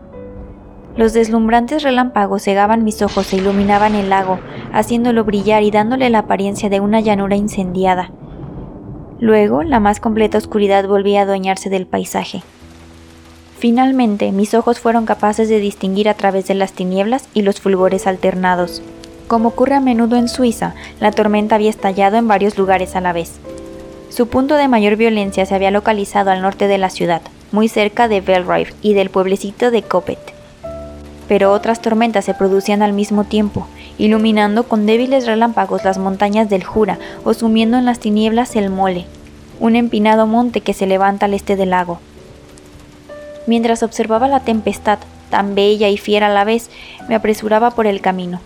Los 0.97 1.13
deslumbrantes 1.13 1.83
relámpagos 1.83 2.43
cegaban 2.43 2.85
mis 2.85 3.03
ojos 3.03 3.33
e 3.33 3.37
iluminaban 3.37 3.95
el 3.95 4.09
lago, 4.09 4.39
haciéndolo 4.73 5.25
brillar 5.25 5.63
y 5.63 5.71
dándole 5.71 6.09
la 6.09 6.21
apariencia 6.21 6.71
de 6.71 6.81
una 6.81 7.01
llanura 7.01 7.37
incendiada. 7.37 8.11
Luego, 9.21 9.63
la 9.63 9.79
más 9.79 10.01
completa 10.01 10.39
oscuridad 10.39 10.89
volvía 10.89 11.21
a 11.21 11.23
adueñarse 11.25 11.71
del 11.71 11.87
paisaje. 11.87 12.43
Finalmente, 13.63 14.33
mis 14.33 14.55
ojos 14.55 14.81
fueron 14.81 15.07
capaces 15.07 15.49
de 15.49 15.61
distinguir 15.61 16.09
a 16.09 16.15
través 16.15 16.49
de 16.49 16.55
las 16.55 16.73
tinieblas 16.73 17.29
y 17.33 17.43
los 17.43 17.61
fulgores 17.61 18.09
alternados. 18.09 18.83
Como 19.29 19.51
ocurre 19.51 19.77
a 19.77 19.81
menudo 19.81 20.17
en 20.17 20.29
Suiza, 20.29 20.75
la 20.99 21.13
tormenta 21.13 21.55
había 21.55 21.71
estallado 21.71 22.17
en 22.17 22.27
varios 22.27 22.59
lugares 22.59 22.97
a 22.97 23.01
la 23.01 23.13
vez. 23.13 23.35
Su 24.11 24.27
punto 24.27 24.57
de 24.57 24.67
mayor 24.67 24.97
violencia 24.97 25.47
se 25.47 25.55
había 25.55 25.71
localizado 25.71 26.33
al 26.33 26.43
norte 26.43 26.67
de 26.67 26.77
la 26.77 26.91
ciudad, 26.91 27.23
muy 27.53 27.69
cerca 27.69 28.09
de 28.09 28.21
Belrive 28.21 28.75
y 28.83 28.95
del 28.95 29.11
pueblecito 29.11 29.71
de 29.71 29.83
Coppet. 29.83 30.19
Pero 31.29 31.53
otras 31.53 31.81
tormentas 31.81 32.25
se 32.25 32.35
producían 32.35 32.83
al 32.83 32.93
mismo 32.93 33.23
tiempo, 33.23 33.69
iluminando 33.97 34.65
con 34.65 34.87
débiles 34.87 35.25
relámpagos 35.25 35.85
las 35.85 35.99
montañas 35.99 36.51
del 36.51 36.65
Jura 36.65 36.99
o 37.23 37.33
sumiendo 37.33 37.79
en 37.79 37.85
las 37.85 38.01
tinieblas 38.01 38.57
el 38.57 38.71
Mole, 38.71 39.07
un 39.61 39.77
empinado 39.77 40.27
monte 40.27 40.63
que 40.63 40.75
se 40.75 40.89
levanta 40.89 41.27
al 41.27 41.35
este 41.35 41.55
del 41.55 41.71
lago. 41.71 42.01
Mientras 43.47 43.83
observaba 43.83 44.29
la 44.29 44.41
tempestad, 44.41 44.99
tan 45.31 45.55
bella 45.55 45.89
y 45.89 45.97
fiera 45.97 46.27
a 46.27 46.35
la 46.35 46.45
vez, 46.45 46.71
me 47.09 47.15
apresuraba 47.15 47.71
por 47.71 47.87
el 47.87 48.01
camino. 48.01 48.41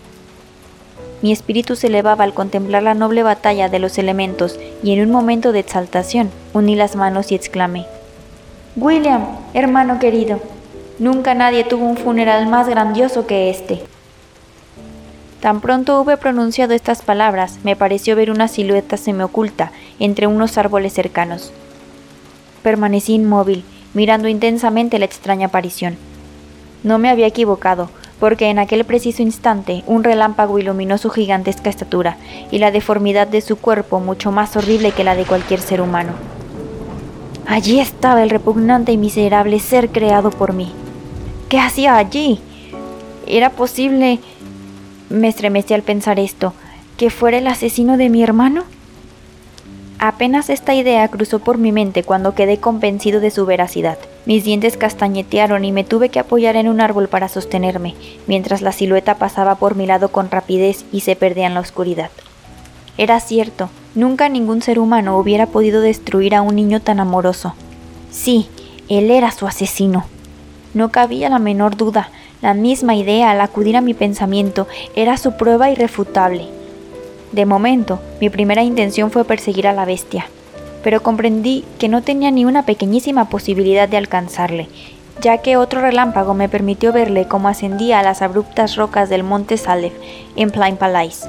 Mi 1.21 1.31
espíritu 1.31 1.75
se 1.75 1.87
elevaba 1.87 2.23
al 2.23 2.33
contemplar 2.33 2.83
la 2.83 2.93
noble 2.93 3.23
batalla 3.23 3.69
de 3.69 3.79
los 3.79 3.97
elementos 3.97 4.59
y 4.83 4.93
en 4.93 5.01
un 5.01 5.11
momento 5.11 5.51
de 5.51 5.59
exaltación 5.59 6.29
uní 6.53 6.75
las 6.75 6.95
manos 6.95 7.31
y 7.31 7.35
exclamé, 7.35 7.85
William, 8.75 9.25
hermano 9.55 9.97
querido, 9.97 10.39
nunca 10.99 11.33
nadie 11.33 11.63
tuvo 11.63 11.85
un 11.85 11.97
funeral 11.97 12.47
más 12.47 12.69
grandioso 12.69 13.25
que 13.25 13.49
este. 13.49 13.81
Tan 15.41 15.61
pronto 15.61 15.99
hube 15.99 16.17
pronunciado 16.17 16.73
estas 16.73 17.01
palabras, 17.01 17.59
me 17.63 17.75
pareció 17.75 18.15
ver 18.15 18.29
una 18.29 18.47
silueta 18.47 18.97
semioculta 18.97 19.71
entre 19.99 20.27
unos 20.27 20.57
árboles 20.57 20.93
cercanos. 20.93 21.51
Permanecí 22.61 23.15
inmóvil, 23.15 23.63
mirando 23.97 24.27
intensamente 24.27 24.99
la 24.99 25.05
extraña 25.05 25.47
aparición. 25.47 25.97
No 26.83 26.99
me 26.99 27.09
había 27.09 27.25
equivocado, 27.25 27.89
porque 28.19 28.51
en 28.51 28.59
aquel 28.59 28.85
preciso 28.85 29.23
instante 29.23 29.83
un 29.87 30.03
relámpago 30.03 30.59
iluminó 30.59 30.99
su 30.99 31.09
gigantesca 31.09 31.71
estatura 31.71 32.15
y 32.51 32.59
la 32.59 32.69
deformidad 32.69 33.25
de 33.25 33.41
su 33.41 33.55
cuerpo 33.55 33.99
mucho 33.99 34.31
más 34.31 34.55
horrible 34.55 34.91
que 34.91 35.03
la 35.03 35.15
de 35.15 35.25
cualquier 35.25 35.59
ser 35.61 35.81
humano. 35.81 36.11
Allí 37.47 37.79
estaba 37.79 38.21
el 38.21 38.29
repugnante 38.29 38.91
y 38.91 38.97
miserable 38.97 39.59
ser 39.59 39.89
creado 39.89 40.29
por 40.29 40.53
mí. 40.53 40.71
¿Qué 41.49 41.59
hacía 41.59 41.97
allí? 41.97 42.39
¿Era 43.25 43.49
posible, 43.49 44.19
me 45.09 45.27
estremecí 45.27 45.73
al 45.73 45.81
pensar 45.81 46.19
esto, 46.19 46.53
que 46.97 47.09
fuera 47.09 47.39
el 47.39 47.47
asesino 47.47 47.97
de 47.97 48.09
mi 48.09 48.21
hermano? 48.21 48.63
Apenas 49.99 50.51
esta 50.51 50.75
idea 50.75 51.07
cruzó 51.07 51.39
por 51.39 51.57
mi 51.57 51.71
mente 51.71 52.03
cuando 52.03 52.35
quedé 52.35 52.59
convencido 52.59 53.19
de 53.19 53.31
su 53.31 53.47
veracidad. 53.47 53.97
Mis 54.27 54.43
dientes 54.43 54.77
castañetearon 54.77 55.65
y 55.65 55.71
me 55.71 55.83
tuve 55.83 56.09
que 56.09 56.19
apoyar 56.19 56.55
en 56.55 56.67
un 56.67 56.81
árbol 56.81 57.07
para 57.07 57.27
sostenerme, 57.27 57.95
mientras 58.27 58.61
la 58.61 58.73
silueta 58.73 59.15
pasaba 59.15 59.55
por 59.55 59.75
mi 59.75 59.87
lado 59.87 60.09
con 60.09 60.29
rapidez 60.29 60.85
y 60.91 60.99
se 60.99 61.15
perdía 61.15 61.47
en 61.47 61.55
la 61.55 61.61
oscuridad. 61.61 62.11
Era 62.99 63.19
cierto, 63.19 63.69
nunca 63.95 64.29
ningún 64.29 64.61
ser 64.61 64.77
humano 64.77 65.17
hubiera 65.17 65.47
podido 65.47 65.81
destruir 65.81 66.35
a 66.35 66.43
un 66.43 66.55
niño 66.55 66.79
tan 66.79 66.99
amoroso. 66.99 67.55
Sí, 68.11 68.49
él 68.89 69.09
era 69.09 69.31
su 69.31 69.47
asesino. 69.47 70.05
No 70.75 70.89
cabía 70.91 71.29
la 71.29 71.39
menor 71.39 71.75
duda, 71.75 72.11
la 72.43 72.53
misma 72.53 72.93
idea 72.93 73.31
al 73.31 73.41
acudir 73.41 73.75
a 73.75 73.81
mi 73.81 73.95
pensamiento 73.95 74.67
era 74.95 75.17
su 75.17 75.37
prueba 75.37 75.71
irrefutable. 75.71 76.49
De 77.31 77.45
momento, 77.45 77.99
mi 78.21 78.29
primera 78.29 78.63
intención 78.63 79.11
fue 79.11 79.25
perseguir 79.25 79.67
a 79.67 79.73
la 79.73 79.85
bestia, 79.85 80.27
pero 80.83 81.03
comprendí 81.03 81.65
que 81.79 81.89
no 81.89 82.01
tenía 82.01 82.31
ni 82.31 82.45
una 82.45 82.65
pequeñísima 82.65 83.29
posibilidad 83.29 83.89
de 83.89 83.97
alcanzarle, 83.97 84.69
ya 85.21 85.39
que 85.39 85.57
otro 85.57 85.81
relámpago 85.81 86.33
me 86.33 86.47
permitió 86.47 86.93
verle 86.93 87.27
como 87.27 87.49
ascendía 87.49 87.99
a 87.99 88.03
las 88.03 88.21
abruptas 88.21 88.75
rocas 88.75 89.09
del 89.09 89.23
monte 89.23 89.57
Salef 89.57 89.93
en 90.35 90.51
Plain 90.51 90.77
Palais, 90.77 91.27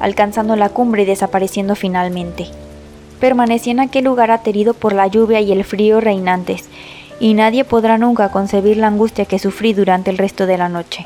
alcanzando 0.00 0.56
la 0.56 0.68
cumbre 0.68 1.04
y 1.04 1.06
desapareciendo 1.06 1.74
finalmente. 1.74 2.48
Permanecí 3.20 3.70
en 3.70 3.80
aquel 3.80 4.04
lugar 4.04 4.30
aterido 4.30 4.74
por 4.74 4.92
la 4.92 5.06
lluvia 5.06 5.40
y 5.40 5.50
el 5.52 5.64
frío 5.64 6.00
reinantes, 6.00 6.68
y 7.20 7.34
nadie 7.34 7.64
podrá 7.64 7.98
nunca 7.98 8.30
concebir 8.30 8.76
la 8.76 8.86
angustia 8.88 9.24
que 9.24 9.38
sufrí 9.38 9.72
durante 9.72 10.10
el 10.10 10.18
resto 10.18 10.46
de 10.46 10.58
la 10.58 10.68
noche. 10.68 11.04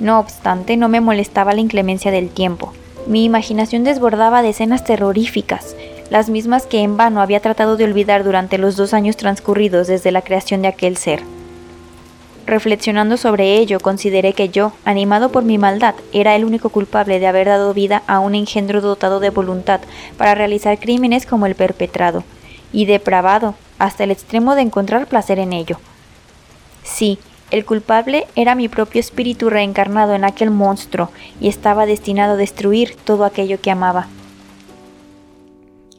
No 0.00 0.18
obstante, 0.18 0.76
no 0.76 0.88
me 0.88 1.00
molestaba 1.00 1.52
la 1.52 1.60
inclemencia 1.60 2.10
del 2.10 2.28
tiempo, 2.28 2.72
mi 3.06 3.24
imaginación 3.24 3.84
desbordaba 3.84 4.42
de 4.42 4.50
escenas 4.50 4.84
terroríficas, 4.84 5.76
las 6.10 6.28
mismas 6.30 6.66
que 6.66 6.80
en 6.80 6.96
vano 6.96 7.20
había 7.20 7.40
tratado 7.40 7.76
de 7.76 7.84
olvidar 7.84 8.24
durante 8.24 8.58
los 8.58 8.76
dos 8.76 8.94
años 8.94 9.16
transcurridos 9.16 9.86
desde 9.86 10.10
la 10.10 10.22
creación 10.22 10.62
de 10.62 10.68
aquel 10.68 10.96
ser. 10.96 11.22
Reflexionando 12.46 13.16
sobre 13.16 13.56
ello, 13.56 13.80
consideré 13.80 14.34
que 14.34 14.50
yo, 14.50 14.72
animado 14.84 15.30
por 15.30 15.44
mi 15.44 15.56
maldad, 15.56 15.94
era 16.12 16.36
el 16.36 16.44
único 16.44 16.68
culpable 16.68 17.18
de 17.18 17.26
haber 17.26 17.46
dado 17.46 17.72
vida 17.72 18.02
a 18.06 18.20
un 18.20 18.34
engendro 18.34 18.82
dotado 18.82 19.18
de 19.18 19.30
voluntad 19.30 19.80
para 20.18 20.34
realizar 20.34 20.78
crímenes 20.78 21.24
como 21.24 21.46
el 21.46 21.54
perpetrado, 21.54 22.22
y 22.72 22.84
depravado 22.84 23.54
hasta 23.78 24.04
el 24.04 24.10
extremo 24.10 24.54
de 24.54 24.62
encontrar 24.62 25.06
placer 25.06 25.38
en 25.38 25.54
ello. 25.54 25.78
Sí, 26.82 27.18
el 27.54 27.64
culpable 27.64 28.26
era 28.34 28.56
mi 28.56 28.68
propio 28.68 28.98
espíritu 28.98 29.48
reencarnado 29.48 30.14
en 30.14 30.24
aquel 30.24 30.50
monstruo 30.50 31.10
y 31.40 31.46
estaba 31.46 31.86
destinado 31.86 32.32
a 32.32 32.36
destruir 32.36 32.96
todo 32.96 33.24
aquello 33.24 33.60
que 33.60 33.70
amaba. 33.70 34.08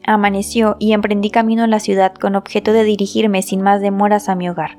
Amaneció 0.06 0.76
y 0.78 0.92
emprendí 0.92 1.30
camino 1.30 1.64
a 1.64 1.66
la 1.66 1.80
ciudad 1.80 2.12
con 2.12 2.36
objeto 2.36 2.74
de 2.74 2.84
dirigirme 2.84 3.40
sin 3.40 3.62
más 3.62 3.80
demoras 3.80 4.28
a 4.28 4.34
mi 4.34 4.50
hogar. 4.50 4.76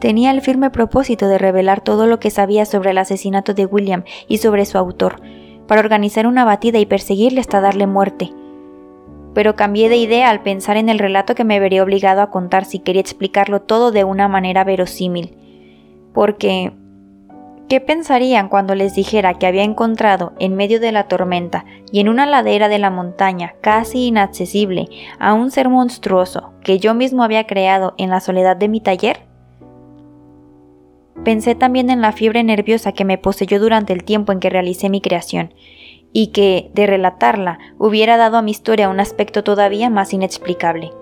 Tenía 0.00 0.30
el 0.30 0.40
firme 0.40 0.70
propósito 0.70 1.26
de 1.26 1.36
revelar 1.36 1.80
todo 1.80 2.06
lo 2.06 2.20
que 2.20 2.30
sabía 2.30 2.64
sobre 2.64 2.92
el 2.92 2.98
asesinato 2.98 3.52
de 3.52 3.66
William 3.66 4.04
y 4.28 4.38
sobre 4.38 4.66
su 4.66 4.78
autor, 4.78 5.20
para 5.66 5.80
organizar 5.80 6.28
una 6.28 6.44
batida 6.44 6.78
y 6.78 6.86
perseguirle 6.86 7.40
hasta 7.40 7.60
darle 7.60 7.88
muerte. 7.88 8.30
Pero 9.34 9.56
cambié 9.56 9.88
de 9.88 9.96
idea 9.96 10.30
al 10.30 10.42
pensar 10.44 10.76
en 10.76 10.88
el 10.88 11.00
relato 11.00 11.34
que 11.34 11.42
me 11.42 11.58
vería 11.58 11.82
obligado 11.82 12.22
a 12.22 12.30
contar 12.30 12.66
si 12.66 12.78
quería 12.78 13.00
explicarlo 13.00 13.62
todo 13.62 13.90
de 13.90 14.04
una 14.04 14.28
manera 14.28 14.62
verosímil 14.62 15.38
porque 16.14 16.72
¿qué 17.68 17.80
pensarían 17.80 18.48
cuando 18.48 18.74
les 18.74 18.94
dijera 18.94 19.34
que 19.34 19.46
había 19.46 19.64
encontrado 19.64 20.32
en 20.38 20.56
medio 20.56 20.80
de 20.80 20.92
la 20.92 21.08
tormenta 21.08 21.66
y 21.92 22.00
en 22.00 22.08
una 22.08 22.24
ladera 22.24 22.68
de 22.68 22.78
la 22.78 22.90
montaña 22.90 23.54
casi 23.60 24.06
inaccesible 24.06 24.88
a 25.18 25.34
un 25.34 25.50
ser 25.50 25.68
monstruoso 25.68 26.52
que 26.62 26.78
yo 26.78 26.94
mismo 26.94 27.22
había 27.22 27.46
creado 27.46 27.94
en 27.98 28.08
la 28.08 28.20
soledad 28.20 28.56
de 28.56 28.68
mi 28.68 28.80
taller? 28.80 29.26
Pensé 31.24 31.54
también 31.54 31.90
en 31.90 32.00
la 32.00 32.12
fiebre 32.12 32.42
nerviosa 32.44 32.92
que 32.92 33.04
me 33.04 33.18
poseyó 33.18 33.58
durante 33.58 33.92
el 33.92 34.04
tiempo 34.04 34.32
en 34.32 34.40
que 34.40 34.50
realicé 34.50 34.90
mi 34.90 35.00
creación, 35.00 35.54
y 36.16 36.28
que, 36.28 36.70
de 36.74 36.86
relatarla, 36.86 37.58
hubiera 37.76 38.16
dado 38.16 38.36
a 38.36 38.42
mi 38.42 38.52
historia 38.52 38.88
un 38.88 39.00
aspecto 39.00 39.42
todavía 39.42 39.90
más 39.90 40.12
inexplicable. 40.12 40.92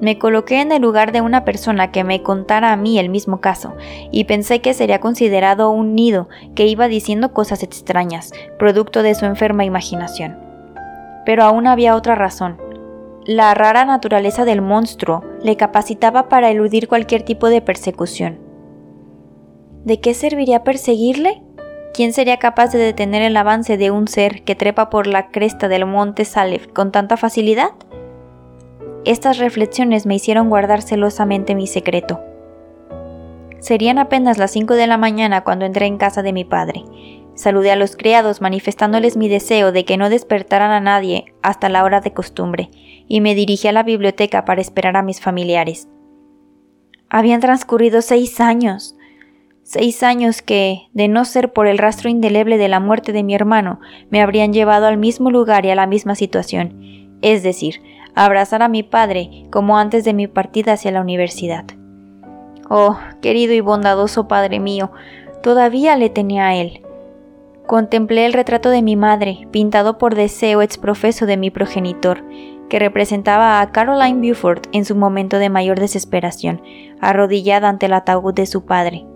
Me 0.00 0.18
coloqué 0.18 0.60
en 0.60 0.70
el 0.70 0.80
lugar 0.82 1.10
de 1.10 1.20
una 1.20 1.44
persona 1.44 1.90
que 1.90 2.04
me 2.04 2.22
contara 2.22 2.72
a 2.72 2.76
mí 2.76 2.98
el 2.98 3.08
mismo 3.08 3.40
caso, 3.40 3.74
y 4.12 4.24
pensé 4.24 4.60
que 4.60 4.74
sería 4.74 5.00
considerado 5.00 5.70
un 5.70 5.94
nido 5.96 6.28
que 6.54 6.66
iba 6.66 6.86
diciendo 6.86 7.32
cosas 7.32 7.64
extrañas, 7.64 8.32
producto 8.58 9.02
de 9.02 9.14
su 9.16 9.24
enferma 9.24 9.64
imaginación. 9.64 10.38
Pero 11.26 11.42
aún 11.42 11.66
había 11.66 11.96
otra 11.96 12.14
razón. 12.14 12.58
La 13.24 13.52
rara 13.54 13.84
naturaleza 13.84 14.44
del 14.44 14.62
monstruo 14.62 15.24
le 15.42 15.56
capacitaba 15.56 16.28
para 16.28 16.50
eludir 16.50 16.88
cualquier 16.88 17.22
tipo 17.22 17.48
de 17.48 17.60
persecución. 17.60 18.38
¿De 19.84 20.00
qué 20.00 20.14
serviría 20.14 20.62
perseguirle? 20.62 21.42
¿Quién 21.92 22.12
sería 22.12 22.38
capaz 22.38 22.72
de 22.72 22.78
detener 22.78 23.22
el 23.22 23.36
avance 23.36 23.76
de 23.76 23.90
un 23.90 24.06
ser 24.06 24.44
que 24.44 24.54
trepa 24.54 24.88
por 24.90 25.08
la 25.08 25.30
cresta 25.30 25.66
del 25.66 25.84
monte 25.86 26.24
Salef 26.24 26.68
con 26.68 26.92
tanta 26.92 27.16
facilidad? 27.16 27.70
Estas 29.04 29.38
reflexiones 29.38 30.06
me 30.06 30.14
hicieron 30.14 30.48
guardar 30.48 30.82
celosamente 30.82 31.54
mi 31.54 31.66
secreto. 31.66 32.20
Serían 33.60 33.98
apenas 33.98 34.38
las 34.38 34.50
5 34.52 34.74
de 34.74 34.86
la 34.86 34.98
mañana 34.98 35.42
cuando 35.44 35.64
entré 35.64 35.86
en 35.86 35.98
casa 35.98 36.22
de 36.22 36.32
mi 36.32 36.44
padre. 36.44 36.84
Saludé 37.34 37.70
a 37.70 37.76
los 37.76 37.96
criados 37.96 38.40
manifestándoles 38.40 39.16
mi 39.16 39.28
deseo 39.28 39.72
de 39.72 39.84
que 39.84 39.96
no 39.96 40.10
despertaran 40.10 40.70
a 40.70 40.80
nadie 40.80 41.34
hasta 41.42 41.68
la 41.68 41.84
hora 41.84 42.00
de 42.00 42.12
costumbre, 42.12 42.70
y 43.06 43.20
me 43.20 43.34
dirigí 43.34 43.68
a 43.68 43.72
la 43.72 43.82
biblioteca 43.82 44.44
para 44.44 44.60
esperar 44.60 44.96
a 44.96 45.02
mis 45.02 45.20
familiares. 45.20 45.88
Habían 47.08 47.40
transcurrido 47.40 48.02
seis 48.02 48.40
años 48.40 48.96
seis 49.68 50.02
años 50.02 50.40
que, 50.40 50.88
de 50.94 51.08
no 51.08 51.26
ser 51.26 51.52
por 51.52 51.66
el 51.66 51.76
rastro 51.76 52.08
indeleble 52.08 52.56
de 52.56 52.68
la 52.68 52.80
muerte 52.80 53.12
de 53.12 53.22
mi 53.22 53.34
hermano, 53.34 53.80
me 54.08 54.22
habrían 54.22 54.54
llevado 54.54 54.86
al 54.86 54.96
mismo 54.96 55.30
lugar 55.30 55.66
y 55.66 55.70
a 55.70 55.74
la 55.74 55.86
misma 55.86 56.14
situación, 56.14 57.18
es 57.20 57.42
decir, 57.42 57.82
abrazar 58.24 58.62
a 58.62 58.68
mi 58.68 58.82
padre 58.82 59.46
como 59.50 59.78
antes 59.78 60.04
de 60.04 60.12
mi 60.12 60.26
partida 60.26 60.72
hacia 60.72 60.90
la 60.90 61.00
universidad. 61.00 61.64
Oh, 62.68 62.98
querido 63.22 63.54
y 63.54 63.60
bondadoso 63.60 64.26
padre 64.26 64.58
mío, 64.58 64.90
todavía 65.42 65.96
le 65.96 66.10
tenía 66.10 66.48
a 66.48 66.56
él. 66.56 66.82
Contemplé 67.66 68.26
el 68.26 68.32
retrato 68.32 68.70
de 68.70 68.82
mi 68.82 68.96
madre, 68.96 69.46
pintado 69.50 69.98
por 69.98 70.14
deseo 70.14 70.62
exprofeso 70.62 71.26
de 71.26 71.36
mi 71.36 71.50
progenitor, 71.50 72.24
que 72.68 72.78
representaba 72.78 73.60
a 73.60 73.70
Caroline 73.70 74.20
Beaufort 74.20 74.66
en 74.72 74.84
su 74.84 74.96
momento 74.96 75.38
de 75.38 75.48
mayor 75.48 75.78
desesperación, 75.78 76.60
arrodillada 77.00 77.68
ante 77.68 77.86
el 77.86 77.92
ataúd 77.92 78.34
de 78.34 78.46
su 78.46 78.64
padre. 78.64 79.06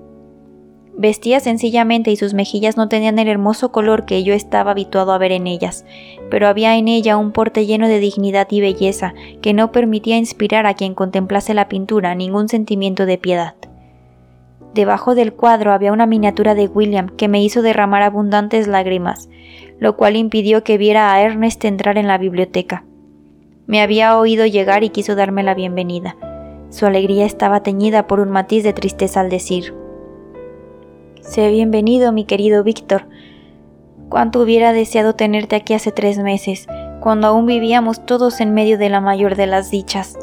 Vestía 0.94 1.40
sencillamente 1.40 2.10
y 2.10 2.16
sus 2.16 2.34
mejillas 2.34 2.76
no 2.76 2.88
tenían 2.88 3.18
el 3.18 3.26
hermoso 3.26 3.72
color 3.72 4.04
que 4.04 4.22
yo 4.24 4.34
estaba 4.34 4.72
habituado 4.72 5.12
a 5.12 5.18
ver 5.18 5.32
en 5.32 5.46
ellas, 5.46 5.86
pero 6.30 6.48
había 6.48 6.76
en 6.76 6.86
ella 6.86 7.16
un 7.16 7.32
porte 7.32 7.64
lleno 7.64 7.88
de 7.88 7.98
dignidad 7.98 8.46
y 8.50 8.60
belleza 8.60 9.14
que 9.40 9.54
no 9.54 9.72
permitía 9.72 10.18
inspirar 10.18 10.66
a 10.66 10.74
quien 10.74 10.94
contemplase 10.94 11.54
la 11.54 11.68
pintura 11.68 12.14
ningún 12.14 12.48
sentimiento 12.48 13.06
de 13.06 13.16
piedad. 13.16 13.54
Debajo 14.74 15.14
del 15.14 15.32
cuadro 15.32 15.72
había 15.72 15.92
una 15.92 16.06
miniatura 16.06 16.54
de 16.54 16.66
William 16.66 17.08
que 17.08 17.28
me 17.28 17.42
hizo 17.42 17.62
derramar 17.62 18.02
abundantes 18.02 18.68
lágrimas, 18.68 19.30
lo 19.78 19.96
cual 19.96 20.16
impidió 20.16 20.62
que 20.62 20.78
viera 20.78 21.12
a 21.12 21.22
Ernest 21.22 21.64
entrar 21.64 21.96
en 21.96 22.06
la 22.06 22.18
biblioteca. 22.18 22.84
Me 23.66 23.80
había 23.80 24.18
oído 24.18 24.44
llegar 24.44 24.84
y 24.84 24.90
quiso 24.90 25.14
darme 25.14 25.42
la 25.42 25.54
bienvenida. 25.54 26.16
Su 26.68 26.84
alegría 26.84 27.24
estaba 27.24 27.62
teñida 27.62 28.06
por 28.06 28.20
un 28.20 28.30
matiz 28.30 28.62
de 28.62 28.72
tristeza 28.72 29.20
al 29.20 29.30
decir 29.30 29.81
Sé 31.22 31.48
bienvenido, 31.50 32.10
mi 32.10 32.24
querido 32.24 32.64
Víctor. 32.64 33.06
Cuánto 34.08 34.40
hubiera 34.40 34.72
deseado 34.72 35.14
tenerte 35.14 35.54
aquí 35.54 35.72
hace 35.72 35.92
tres 35.92 36.18
meses, 36.18 36.66
cuando 37.00 37.28
aún 37.28 37.46
vivíamos 37.46 38.04
todos 38.04 38.40
en 38.40 38.52
medio 38.52 38.76
de 38.76 38.88
la 38.88 39.00
mayor 39.00 39.36
de 39.36 39.46
las 39.46 39.70
dichas. 39.70 40.18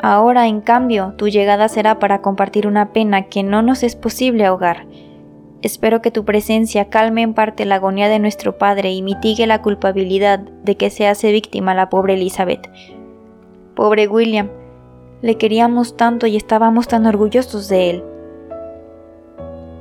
Ahora, 0.00 0.46
en 0.46 0.60
cambio, 0.60 1.14
tu 1.18 1.28
llegada 1.28 1.68
será 1.68 1.98
para 1.98 2.22
compartir 2.22 2.68
una 2.68 2.92
pena 2.92 3.22
que 3.22 3.42
no 3.42 3.60
nos 3.60 3.82
es 3.82 3.96
posible 3.96 4.46
ahogar. 4.46 4.86
Espero 5.62 6.00
que 6.00 6.12
tu 6.12 6.24
presencia 6.24 6.90
calme 6.90 7.22
en 7.22 7.34
parte 7.34 7.64
la 7.64 7.74
agonía 7.74 8.08
de 8.08 8.20
nuestro 8.20 8.56
padre 8.56 8.92
y 8.92 9.02
mitigue 9.02 9.48
la 9.48 9.62
culpabilidad 9.62 10.38
de 10.38 10.76
que 10.76 10.90
se 10.90 11.08
hace 11.08 11.32
víctima 11.32 11.74
la 11.74 11.90
pobre 11.90 12.14
Elizabeth. 12.14 12.70
Pobre 13.74 14.06
William, 14.06 14.48
le 15.22 15.36
queríamos 15.38 15.96
tanto 15.96 16.28
y 16.28 16.36
estábamos 16.36 16.86
tan 16.86 17.04
orgullosos 17.04 17.68
de 17.68 17.90
él. 17.90 18.04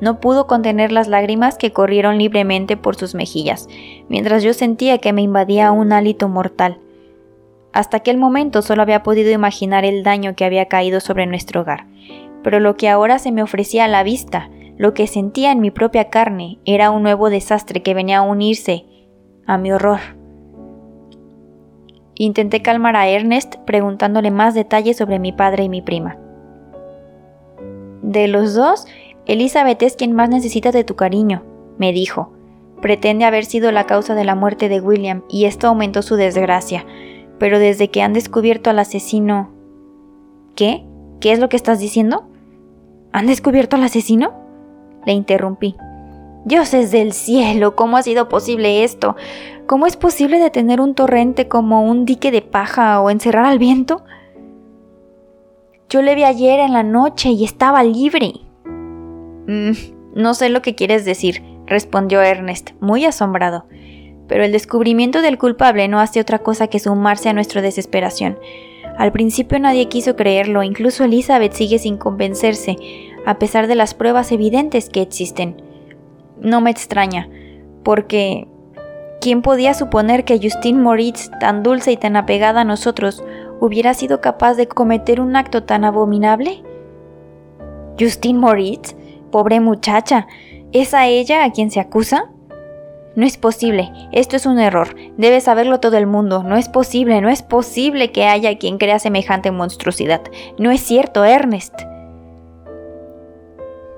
No 0.02 0.20
pudo 0.20 0.48
contener 0.48 0.92
las 0.92 1.08
lágrimas 1.08 1.58
que 1.58 1.72
corrieron 1.72 2.18
libremente 2.18 2.78
por 2.78 2.96
sus 2.96 3.16
mejillas, 3.16 3.68
mientras 4.10 4.44
yo 4.44 4.54
sentía 4.54 4.98
que 4.98 5.14
me 5.14 5.22
invadía 5.22 5.72
un 5.72 5.94
hálito 5.94 6.28
mortal. 6.28 6.80
Hasta 7.72 7.98
aquel 7.98 8.18
momento 8.18 8.62
solo 8.62 8.82
había 8.82 9.04
podido 9.04 9.32
imaginar 9.32 9.86
el 9.86 10.04
daño 10.04 10.36
que 10.36 10.46
había 10.46 10.68
caído 10.68 11.00
sobre 11.00 11.26
nuestro 11.26 11.62
hogar, 11.62 11.88
pero 12.44 12.60
lo 12.60 12.76
que 12.76 12.90
ahora 12.90 13.18
se 13.18 13.32
me 13.32 13.42
ofrecía 13.42 13.86
a 13.86 13.88
la 13.88 14.04
vista, 14.04 14.50
lo 14.78 14.94
que 14.94 15.08
sentía 15.08 15.52
en 15.52 15.60
mi 15.60 15.72
propia 15.72 16.10
carne, 16.10 16.60
era 16.66 16.92
un 16.92 17.04
nuevo 17.04 17.30
desastre 17.30 17.82
que 17.82 17.94
venía 17.94 18.20
a 18.20 18.24
unirse 18.24 18.86
a 19.46 19.58
mi 19.58 19.72
horror. 19.72 20.00
Intenté 22.16 22.62
calmar 22.62 22.96
a 22.96 23.08
Ernest 23.08 23.56
preguntándole 23.66 24.30
más 24.30 24.54
detalles 24.54 24.98
sobre 24.98 25.18
mi 25.18 25.32
padre 25.32 25.64
y 25.64 25.70
mi 25.70 25.82
prima. 25.82 26.18
De 28.04 28.28
los 28.28 28.54
dos, 28.54 28.86
Elizabeth 29.26 29.82
es 29.84 29.96
quien 29.96 30.14
más 30.14 30.30
necesita 30.30 30.72
de 30.72 30.84
tu 30.84 30.96
cariño, 30.96 31.44
me 31.78 31.94
dijo. 31.94 32.34
Pretende 32.82 33.26
haber 33.26 33.46
sido 33.46 33.72
la 33.72 33.86
causa 33.86 34.16
de 34.16 34.26
la 34.26 34.36
muerte 34.36 34.68
de 34.68 34.82
William 34.82 35.24
y 35.30 35.46
esto 35.46 35.68
aumentó 35.68 36.02
su 36.02 36.16
desgracia, 36.16 36.86
pero 37.40 37.60
desde 37.60 37.90
que 37.90 38.02
han 38.02 38.14
descubierto 38.14 38.70
al 38.70 38.80
asesino... 38.80 39.52
¿Qué? 40.56 40.86
¿Qué 41.20 41.32
es 41.32 41.40
lo 41.40 41.50
que 41.50 41.56
estás 41.56 41.80
diciendo? 41.80 42.28
¿Han 43.14 43.28
descubierto 43.28 43.78
al 43.78 43.84
asesino? 43.84 44.34
Le 45.06 45.14
interrumpí. 45.14 45.76
Dioses 46.46 46.92
del 46.92 47.14
cielo, 47.14 47.76
¿cómo 47.76 47.96
ha 47.96 48.04
sido 48.04 48.28
posible 48.28 48.84
esto? 48.84 49.16
¿Cómo 49.66 49.86
es 49.86 49.96
posible 49.96 50.40
detener 50.40 50.82
un 50.82 50.94
torrente 50.94 51.48
como 51.48 51.84
un 51.84 52.04
dique 52.04 52.32
de 52.32 52.42
paja 52.42 53.00
o 53.00 53.10
encerrar 53.10 53.46
al 53.46 53.60
viento? 53.60 54.04
Yo 55.90 56.02
le 56.02 56.16
vi 56.16 56.26
ayer 56.26 56.60
en 56.60 56.74
la 56.74 56.84
noche 56.84 57.30
y 57.30 57.46
estaba 57.46 57.84
libre. 57.84 58.34
Mm, 59.48 59.72
no 60.16 60.34
sé 60.34 60.50
lo 60.50 60.62
que 60.62 60.76
quieres 60.76 61.06
decir, 61.06 61.44
respondió 61.66 62.22
Ernest, 62.22 62.72
muy 62.80 63.06
asombrado. 63.06 63.66
Pero 64.28 64.44
el 64.44 64.52
descubrimiento 64.52 65.22
del 65.22 65.38
culpable 65.38 65.88
no 65.88 66.00
hace 66.00 66.20
otra 66.20 66.40
cosa 66.40 66.68
que 66.68 66.80
sumarse 66.80 67.30
a 67.30 67.34
nuestra 67.34 67.62
desesperación. 67.62 68.38
Al 68.98 69.12
principio 69.12 69.60
nadie 69.60 69.90
quiso 69.90 70.16
creerlo, 70.16 70.64
incluso 70.64 71.04
Elizabeth 71.04 71.54
sigue 71.54 71.80
sin 71.80 71.98
convencerse, 71.98 72.78
a 73.26 73.40
pesar 73.40 73.68
de 73.68 73.76
las 73.76 73.94
pruebas 73.94 74.32
evidentes 74.32 74.90
que 74.90 75.02
existen. 75.02 75.62
No 76.40 76.62
me 76.62 76.70
extraña, 76.70 77.30
porque 77.84 78.48
¿quién 79.20 79.42
podía 79.42 79.74
suponer 79.74 80.26
que 80.26 80.40
Justine 80.40 80.80
Moritz, 80.80 81.32
tan 81.40 81.64
dulce 81.64 81.92
y 81.92 81.98
tan 81.98 82.16
apegada 82.16 82.62
a 82.62 82.66
nosotros, 82.66 83.24
hubiera 83.60 83.94
sido 83.94 84.22
capaz 84.22 84.56
de 84.56 84.68
cometer 84.68 85.22
un 85.22 85.36
acto 85.36 85.64
tan 85.64 85.86
abominable? 85.86 86.64
¿Justine 88.00 88.40
Moritz? 88.40 88.96
Pobre 89.34 89.60
muchacha, 89.60 90.28
¿es 90.74 90.94
a 90.94 91.08
ella 91.08 91.44
a 91.44 91.52
quien 91.52 91.72
se 91.72 91.80
acusa? 91.80 92.30
No 93.16 93.26
es 93.26 93.40
posible, 93.40 93.92
esto 94.12 94.36
es 94.36 94.46
un 94.46 94.60
error, 94.60 94.96
debe 95.18 95.42
saberlo 95.42 95.80
todo 95.80 95.98
el 95.98 96.06
mundo, 96.06 96.44
no 96.44 96.56
es 96.56 96.70
posible, 96.70 97.20
no 97.20 97.30
es 97.30 97.42
posible 97.42 98.12
que 98.12 98.26
haya 98.26 98.60
quien 98.60 98.78
crea 98.78 99.00
semejante 99.00 99.50
monstruosidad. 99.50 100.22
No 100.60 100.70
es 100.70 100.82
cierto, 100.82 101.26
Ernest. 101.26 101.74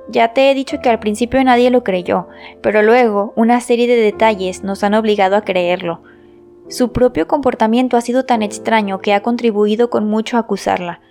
Ya 0.08 0.32
te 0.32 0.50
he 0.50 0.54
dicho 0.54 0.80
que 0.82 0.88
al 0.88 1.00
principio 1.00 1.44
nadie 1.44 1.70
lo 1.70 1.84
creyó, 1.84 2.30
pero 2.62 2.82
luego 2.82 3.34
una 3.36 3.60
serie 3.60 3.88
de 3.88 3.98
detalles 3.98 4.64
nos 4.64 4.86
han 4.86 4.94
obligado 4.94 5.36
a 5.36 5.42
creerlo. 5.42 6.02
Su 6.70 6.94
propio 6.94 7.28
comportamiento 7.28 7.98
ha 7.98 8.02
sido 8.02 8.24
tan 8.24 8.42
extraño 8.42 9.00
que 9.00 9.14
ha 9.14 9.22
contribuido 9.22 9.90
con 9.90 10.08
mucho 10.08 10.38
a 10.38 10.40
acusarla. 10.40 11.02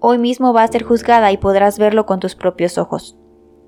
Hoy 0.00 0.18
mismo 0.18 0.52
va 0.52 0.64
a 0.64 0.68
ser 0.68 0.82
juzgada 0.82 1.30
y 1.30 1.36
podrás 1.36 1.78
verlo 1.78 2.06
con 2.06 2.18
tus 2.18 2.34
propios 2.34 2.76
ojos. 2.76 3.16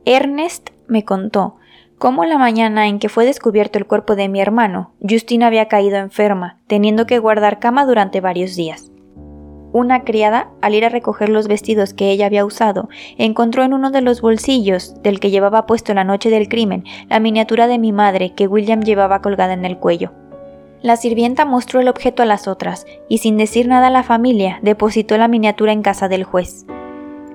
Ernest 0.07 0.71
me 0.87 1.05
contó 1.05 1.57
cómo 1.99 2.25
la 2.25 2.39
mañana 2.39 2.89
en 2.89 2.99
que 2.99 3.11
fue 3.11 3.27
descubierto 3.27 3.79
el 3.79 3.87
cuerpo 3.87 4.17
de 4.17 4.29
mi 4.29 4.41
hermano, 4.41 4.93
Justina 5.07 5.49
había 5.49 5.69
caído 5.69 5.99
enferma, 5.99 6.59
teniendo 6.67 7.05
que 7.05 7.19
guardar 7.19 7.59
cama 7.59 7.85
durante 7.85 8.23
varios 8.23 8.57
días. 8.57 8.91
Una 9.73 10.03
criada, 10.03 10.49
al 10.63 10.75
ir 10.75 10.87
a 10.87 10.89
recoger 10.89 11.29
los 11.29 11.47
vestidos 11.47 11.93
que 11.93 12.11
ella 12.11 12.27
había 12.27 12.47
usado, 12.47 12.89
encontró 13.19 13.63
en 13.63 13.75
uno 13.75 13.91
de 13.91 14.01
los 14.01 14.23
bolsillos 14.23 15.01
del 15.03 15.21
que 15.21 15.31
llevaba 15.31 15.67
puesto 15.67 15.93
la 15.93 16.03
noche 16.03 16.31
del 16.31 16.49
crimen 16.49 16.85
la 17.09 17.21
miniatura 17.21 17.67
de 17.69 17.79
mi 17.79 17.93
madre 17.93 18.33
que 18.35 18.49
William 18.49 18.81
llevaba 18.81 19.21
colgada 19.21 19.53
en 19.53 19.67
el 19.67 19.77
cuello. 19.77 20.13
La 20.83 20.97
sirvienta 20.97 21.45
mostró 21.45 21.81
el 21.81 21.89
objeto 21.89 22.23
a 22.23 22.27
las 22.27 22.49
otras, 22.49 22.87
y 23.09 23.19
sin 23.19 23.37
decir 23.37 23.69
nada 23.69 23.89
a 23.89 23.91
la 23.91 24.03
familia, 24.03 24.59
depositó 24.63 25.19
la 25.19 25.29
miniatura 25.29 25.73
en 25.73 25.83
casa 25.83 26.09
del 26.09 26.25
juez. 26.25 26.65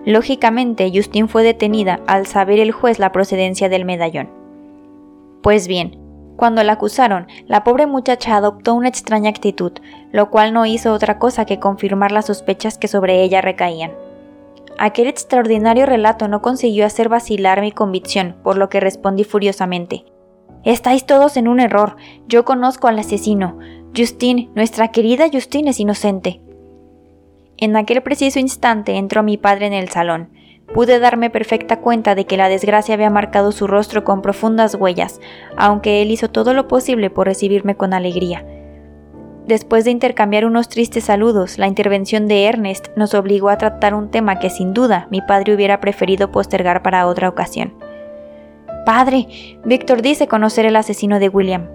Lógicamente, 0.06 0.92
Justin 0.94 1.28
fue 1.28 1.44
detenida 1.44 2.00
al 2.08 2.28
saber 2.28 2.60
el 2.60 2.72
juez 2.72 3.00
la 3.00 3.12
procedencia 3.12 3.70
del 3.70 3.86
medallón. 3.86 4.30
Pues 5.42 5.68
bien, 5.68 6.00
Cuando 6.36 6.64
la 6.64 6.74
acusaron, 6.74 7.28
la 7.48 7.64
pobre 7.64 7.88
muchacha 7.88 8.36
adoptó 8.36 8.74
una 8.74 8.90
extraña 8.90 9.30
actitud, 9.30 9.72
lo 10.12 10.30
cual 10.30 10.54
no 10.54 10.66
hizo 10.66 10.92
otra 10.92 11.18
cosa 11.18 11.46
que 11.46 11.60
confirmar 11.60 12.12
las 12.12 12.26
sospechas 12.26 12.78
que 12.78 12.90
sobre 12.90 13.24
ella 13.24 13.42
recaían. 13.42 13.92
Aquel 14.78 15.08
extraordinario 15.08 15.86
relato 15.86 16.28
no 16.28 16.42
consiguió 16.42 16.86
hacer 16.86 17.08
vacilar 17.08 17.62
mi 17.62 17.72
convicción, 17.72 18.36
por 18.44 18.58
lo 18.58 18.68
que 18.68 18.82
respondí 18.82 19.24
furiosamente. 19.24 20.04
Estáis 20.66 21.06
todos 21.06 21.38
en 21.38 21.48
un 21.48 21.62
error. 21.62 21.96
Yo 22.28 22.44
conozco 22.44 22.88
al 22.88 23.00
asesino. 23.00 23.58
Justine, 23.96 24.50
nuestra 24.56 24.90
querida 24.90 25.30
Justine 25.32 25.70
es 25.70 25.80
inocente. 25.80 26.42
En 27.58 27.78
aquel 27.78 28.02
preciso 28.02 28.40
instante 28.40 28.98
entró 28.98 29.24
mi 29.24 29.38
padre 29.38 29.68
en 29.68 29.74
el 29.74 29.90
salón. 29.90 30.30
Pude 30.74 31.00
darme 31.00 31.30
perfecta 31.30 31.80
cuenta 31.80 32.14
de 32.14 32.26
que 32.26 32.36
la 32.36 32.50
desgracia 32.50 32.96
había 32.96 33.10
marcado 33.10 33.52
su 33.54 33.66
rostro 33.66 34.04
con 34.04 34.22
profundas 34.22 34.76
huellas, 34.76 35.22
aunque 35.56 36.02
él 36.02 36.12
hizo 36.12 36.30
todo 36.30 36.54
lo 36.54 36.68
posible 36.68 37.10
por 37.10 37.28
recibirme 37.28 37.76
con 37.76 37.94
alegría. 37.94 38.46
Después 39.48 39.86
de 39.86 39.92
intercambiar 39.92 40.44
unos 40.46 40.68
tristes 40.68 41.06
saludos, 41.06 41.58
la 41.58 41.68
intervención 41.68 42.28
de 42.28 42.46
Ernest 42.46 42.88
nos 42.98 43.14
obligó 43.14 43.50
a 43.50 43.58
tratar 43.58 43.94
un 43.94 44.10
tema 44.10 44.40
que 44.40 44.50
sin 44.50 44.74
duda 44.74 45.08
mi 45.12 45.22
padre 45.22 45.54
hubiera 45.54 45.80
preferido 45.80 46.32
postergar 46.32 46.82
para 46.82 47.08
otra 47.08 47.30
ocasión. 47.30 47.74
Padre, 48.86 49.28
Víctor 49.64 50.02
dice 50.02 50.28
conocer 50.28 50.66
el 50.66 50.76
asesino 50.76 51.20
de 51.20 51.30
William. 51.30 51.70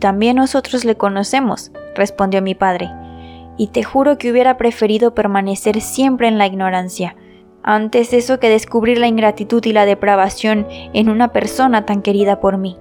También 0.00 0.36
nosotros 0.36 0.84
le 0.86 0.96
conocemos, 0.96 1.70
respondió 1.94 2.40
mi 2.40 2.54
padre 2.54 2.90
y 3.60 3.66
te 3.66 3.82
juro 3.82 4.16
que 4.16 4.30
hubiera 4.30 4.56
preferido 4.56 5.14
permanecer 5.14 5.82
siempre 5.82 6.28
en 6.28 6.38
la 6.38 6.46
ignorancia, 6.46 7.14
antes 7.62 8.14
eso 8.14 8.40
que 8.40 8.48
descubrir 8.48 8.96
la 8.96 9.06
ingratitud 9.06 9.62
y 9.66 9.74
la 9.74 9.84
depravación 9.84 10.66
en 10.70 11.10
una 11.10 11.28
persona 11.28 11.84
tan 11.84 12.00
querida 12.00 12.40
por 12.40 12.56
mí. 12.56 12.78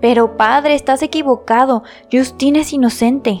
Pero 0.00 0.38
padre, 0.38 0.74
estás 0.74 1.02
equivocado, 1.02 1.82
Justine 2.10 2.60
es 2.60 2.72
inocente. 2.72 3.40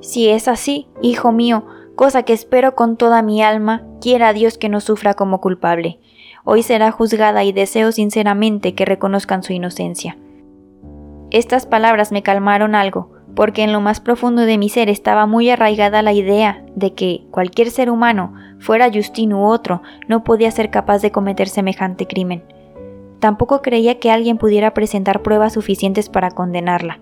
Si 0.00 0.28
es 0.28 0.46
así, 0.46 0.86
hijo 1.02 1.32
mío, 1.32 1.64
cosa 1.96 2.22
que 2.22 2.32
espero 2.32 2.76
con 2.76 2.96
toda 2.96 3.20
mi 3.20 3.42
alma, 3.42 3.82
quiera 4.00 4.32
Dios 4.32 4.56
que 4.56 4.68
no 4.68 4.80
sufra 4.80 5.14
como 5.14 5.40
culpable. 5.40 5.98
Hoy 6.44 6.62
será 6.62 6.92
juzgada 6.92 7.42
y 7.42 7.50
deseo 7.50 7.90
sinceramente 7.90 8.76
que 8.76 8.84
reconozcan 8.84 9.42
su 9.42 9.52
inocencia. 9.52 10.16
Estas 11.32 11.66
palabras 11.66 12.12
me 12.12 12.22
calmaron 12.22 12.76
algo, 12.76 13.19
porque 13.34 13.62
en 13.62 13.72
lo 13.72 13.80
más 13.80 14.00
profundo 14.00 14.42
de 14.42 14.58
mi 14.58 14.68
ser 14.68 14.88
estaba 14.88 15.26
muy 15.26 15.50
arraigada 15.50 16.02
la 16.02 16.12
idea 16.12 16.64
de 16.74 16.94
que 16.94 17.26
cualquier 17.30 17.70
ser 17.70 17.90
humano, 17.90 18.34
fuera 18.58 18.90
Justin 18.92 19.32
u 19.32 19.46
otro, 19.46 19.82
no 20.08 20.24
podía 20.24 20.50
ser 20.50 20.70
capaz 20.70 21.00
de 21.02 21.10
cometer 21.10 21.48
semejante 21.48 22.06
crimen. 22.06 22.42
Tampoco 23.18 23.62
creía 23.62 23.98
que 23.98 24.10
alguien 24.10 24.38
pudiera 24.38 24.74
presentar 24.74 25.22
pruebas 25.22 25.52
suficientes 25.52 26.08
para 26.08 26.30
condenarla. 26.30 27.00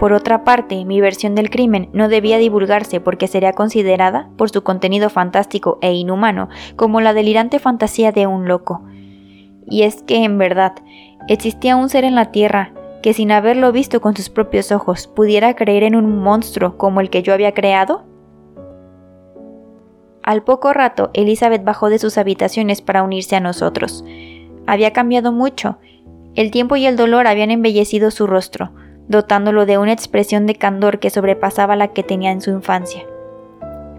Por 0.00 0.12
otra 0.12 0.42
parte, 0.42 0.84
mi 0.84 1.00
versión 1.00 1.36
del 1.36 1.48
crimen 1.48 1.88
no 1.92 2.08
debía 2.08 2.38
divulgarse 2.38 2.98
porque 2.98 3.28
sería 3.28 3.52
considerada, 3.52 4.30
por 4.36 4.50
su 4.50 4.64
contenido 4.64 5.10
fantástico 5.10 5.78
e 5.80 5.92
inhumano, 5.92 6.48
como 6.74 7.00
la 7.00 7.14
delirante 7.14 7.60
fantasía 7.60 8.10
de 8.10 8.26
un 8.26 8.48
loco. 8.48 8.82
Y 9.68 9.82
es 9.82 10.02
que, 10.02 10.24
en 10.24 10.38
verdad, 10.38 10.72
existía 11.28 11.76
un 11.76 11.88
ser 11.88 12.02
en 12.02 12.16
la 12.16 12.32
Tierra 12.32 12.72
que 13.02 13.12
sin 13.12 13.32
haberlo 13.32 13.72
visto 13.72 14.00
con 14.00 14.16
sus 14.16 14.30
propios 14.30 14.72
ojos 14.72 15.08
pudiera 15.08 15.54
creer 15.54 15.82
en 15.82 15.96
un 15.96 16.18
monstruo 16.22 16.78
como 16.78 17.00
el 17.00 17.10
que 17.10 17.22
yo 17.22 17.34
había 17.34 17.52
creado? 17.52 18.04
Al 20.22 20.44
poco 20.44 20.72
rato, 20.72 21.10
Elizabeth 21.14 21.64
bajó 21.64 21.90
de 21.90 21.98
sus 21.98 22.16
habitaciones 22.16 22.80
para 22.80 23.02
unirse 23.02 23.34
a 23.34 23.40
nosotros. 23.40 24.04
Había 24.66 24.92
cambiado 24.92 25.32
mucho. 25.32 25.78
El 26.36 26.52
tiempo 26.52 26.76
y 26.76 26.86
el 26.86 26.96
dolor 26.96 27.26
habían 27.26 27.50
embellecido 27.50 28.12
su 28.12 28.28
rostro, 28.28 28.70
dotándolo 29.08 29.66
de 29.66 29.78
una 29.78 29.92
expresión 29.92 30.46
de 30.46 30.54
candor 30.54 31.00
que 31.00 31.10
sobrepasaba 31.10 31.74
la 31.74 31.88
que 31.88 32.04
tenía 32.04 32.30
en 32.30 32.40
su 32.40 32.50
infancia. 32.50 33.04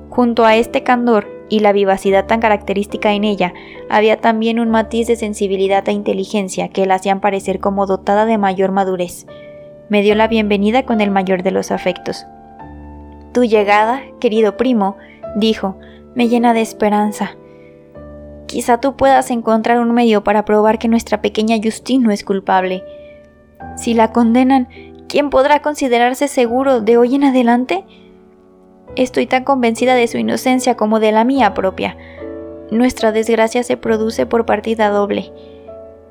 Junto 0.09 0.45
a 0.45 0.55
este 0.55 0.83
candor 0.83 1.27
y 1.53 1.59
la 1.59 1.71
vivacidad 1.71 2.25
tan 2.25 2.39
característica 2.39 3.13
en 3.13 3.23
ella, 3.23 3.53
había 3.87 4.19
también 4.19 4.59
un 4.59 4.71
matiz 4.71 5.05
de 5.05 5.15
sensibilidad 5.15 5.87
e 5.87 5.91
inteligencia 5.91 6.69
que 6.69 6.87
la 6.87 6.95
hacían 6.95 7.19
parecer 7.19 7.59
como 7.59 7.85
dotada 7.85 8.25
de 8.25 8.39
mayor 8.39 8.71
madurez. 8.71 9.27
Me 9.87 10.01
dio 10.01 10.15
la 10.15 10.27
bienvenida 10.27 10.81
con 10.81 10.99
el 10.99 11.11
mayor 11.11 11.43
de 11.43 11.51
los 11.51 11.69
afectos. 11.69 12.25
Tu 13.33 13.43
llegada, 13.43 14.01
querido 14.19 14.57
primo, 14.57 14.97
dijo, 15.35 15.77
me 16.15 16.27
llena 16.27 16.55
de 16.55 16.61
esperanza. 16.61 17.37
Quizá 18.47 18.79
tú 18.79 18.95
puedas 18.95 19.29
encontrar 19.29 19.79
un 19.79 19.91
medio 19.91 20.23
para 20.23 20.45
probar 20.45 20.79
que 20.79 20.87
nuestra 20.87 21.21
pequeña 21.21 21.57
Justine 21.63 22.03
no 22.03 22.09
es 22.09 22.23
culpable. 22.23 22.83
Si 23.77 23.93
la 23.93 24.11
condenan, 24.11 24.69
¿quién 25.07 25.29
podrá 25.29 25.61
considerarse 25.61 26.27
seguro 26.27 26.81
de 26.81 26.97
hoy 26.97 27.13
en 27.13 27.25
adelante? 27.25 27.85
Estoy 28.95 29.25
tan 29.25 29.43
convencida 29.43 29.95
de 29.95 30.08
su 30.08 30.17
inocencia 30.17 30.77
como 30.77 30.99
de 30.99 31.12
la 31.12 31.23
mía 31.23 31.56
propia. 31.56 31.97
Nuestra 32.69 33.12
desgracia 33.12 33.63
se 33.63 33.75
produce 33.75 34.25
por 34.27 34.45
partida 34.45 34.89
doble. 34.89 35.32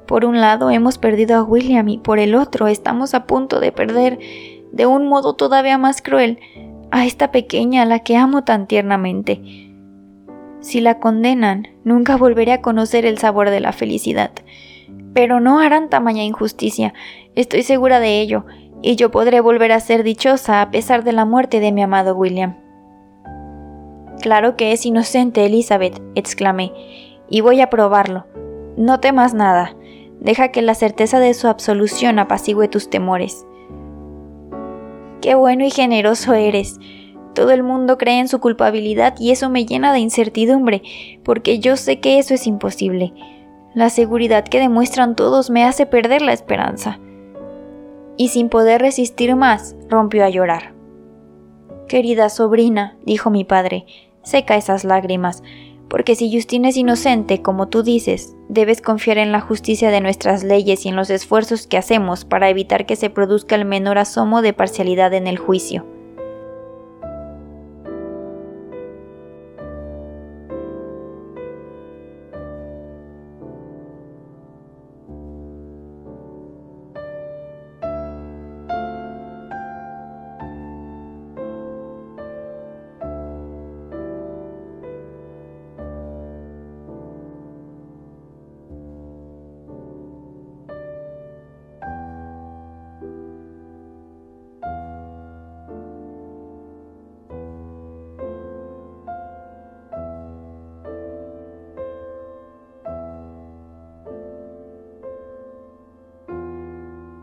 Por 0.06 0.24
un 0.24 0.40
lado 0.40 0.68
hemos 0.70 0.98
perdido 0.98 1.36
a 1.36 1.42
William 1.44 1.88
y 1.88 1.98
por 1.98 2.18
el 2.18 2.34
otro 2.34 2.66
estamos 2.66 3.14
a 3.14 3.26
punto 3.26 3.60
de 3.60 3.70
perder, 3.70 4.18
de 4.72 4.86
un 4.86 5.06
modo 5.06 5.34
todavía 5.34 5.78
más 5.78 6.02
cruel, 6.02 6.40
a 6.90 7.06
esta 7.06 7.30
pequeña 7.30 7.82
a 7.82 7.86
la 7.86 8.00
que 8.00 8.16
amo 8.16 8.42
tan 8.42 8.66
tiernamente. 8.66 9.40
Si 10.60 10.80
la 10.80 10.98
condenan, 10.98 11.68
nunca 11.84 12.16
volveré 12.16 12.52
a 12.52 12.62
conocer 12.62 13.06
el 13.06 13.18
sabor 13.18 13.50
de 13.50 13.60
la 13.60 13.72
felicidad. 13.72 14.32
Pero 15.14 15.40
no 15.40 15.60
harán 15.60 15.88
tamaña 15.88 16.24
injusticia, 16.24 16.94
estoy 17.34 17.62
segura 17.62 18.00
de 18.00 18.20
ello, 18.20 18.44
y 18.82 18.96
yo 18.96 19.10
podré 19.10 19.40
volver 19.40 19.70
a 19.72 19.80
ser 19.80 20.02
dichosa 20.02 20.62
a 20.62 20.70
pesar 20.70 21.04
de 21.04 21.12
la 21.12 21.24
muerte 21.24 21.60
de 21.60 21.70
mi 21.70 21.82
amado 21.82 22.16
William. 22.16 22.61
Claro 24.22 24.56
que 24.56 24.70
es 24.70 24.86
inocente, 24.86 25.44
Elizabeth, 25.44 26.00
exclamé, 26.14 26.72
y 27.28 27.40
voy 27.40 27.60
a 27.60 27.70
probarlo. 27.70 28.24
No 28.76 29.00
temas 29.00 29.34
nada. 29.34 29.74
Deja 30.20 30.52
que 30.52 30.62
la 30.62 30.76
certeza 30.76 31.18
de 31.18 31.34
su 31.34 31.48
absolución 31.48 32.20
apacigüe 32.20 32.68
tus 32.68 32.88
temores. 32.88 33.44
Qué 35.20 35.34
bueno 35.34 35.64
y 35.64 35.70
generoso 35.70 36.34
eres. 36.34 36.78
Todo 37.34 37.50
el 37.50 37.64
mundo 37.64 37.98
cree 37.98 38.20
en 38.20 38.28
su 38.28 38.38
culpabilidad 38.38 39.14
y 39.18 39.32
eso 39.32 39.50
me 39.50 39.66
llena 39.66 39.92
de 39.92 39.98
incertidumbre, 39.98 40.82
porque 41.24 41.58
yo 41.58 41.76
sé 41.76 41.98
que 41.98 42.20
eso 42.20 42.32
es 42.32 42.46
imposible. 42.46 43.12
La 43.74 43.90
seguridad 43.90 44.44
que 44.44 44.60
demuestran 44.60 45.16
todos 45.16 45.50
me 45.50 45.64
hace 45.64 45.84
perder 45.84 46.22
la 46.22 46.32
esperanza. 46.32 47.00
Y 48.16 48.28
sin 48.28 48.50
poder 48.50 48.82
resistir 48.82 49.34
más, 49.34 49.74
rompió 49.88 50.24
a 50.24 50.30
llorar. 50.30 50.74
Querida 51.88 52.28
sobrina, 52.28 52.96
dijo 53.04 53.30
mi 53.30 53.44
padre, 53.44 53.84
seca 54.22 54.56
esas 54.56 54.84
lágrimas, 54.84 55.42
porque 55.88 56.14
si 56.14 56.34
Justin 56.34 56.64
es 56.64 56.76
inocente, 56.76 57.42
como 57.42 57.68
tú 57.68 57.82
dices, 57.82 58.34
debes 58.48 58.80
confiar 58.80 59.18
en 59.18 59.30
la 59.30 59.40
justicia 59.40 59.90
de 59.90 60.00
nuestras 60.00 60.42
leyes 60.42 60.86
y 60.86 60.88
en 60.88 60.96
los 60.96 61.10
esfuerzos 61.10 61.66
que 61.66 61.76
hacemos 61.76 62.24
para 62.24 62.48
evitar 62.48 62.86
que 62.86 62.96
se 62.96 63.10
produzca 63.10 63.56
el 63.56 63.66
menor 63.66 63.98
asomo 63.98 64.40
de 64.40 64.54
parcialidad 64.54 65.12
en 65.12 65.26
el 65.26 65.36
juicio. 65.36 65.86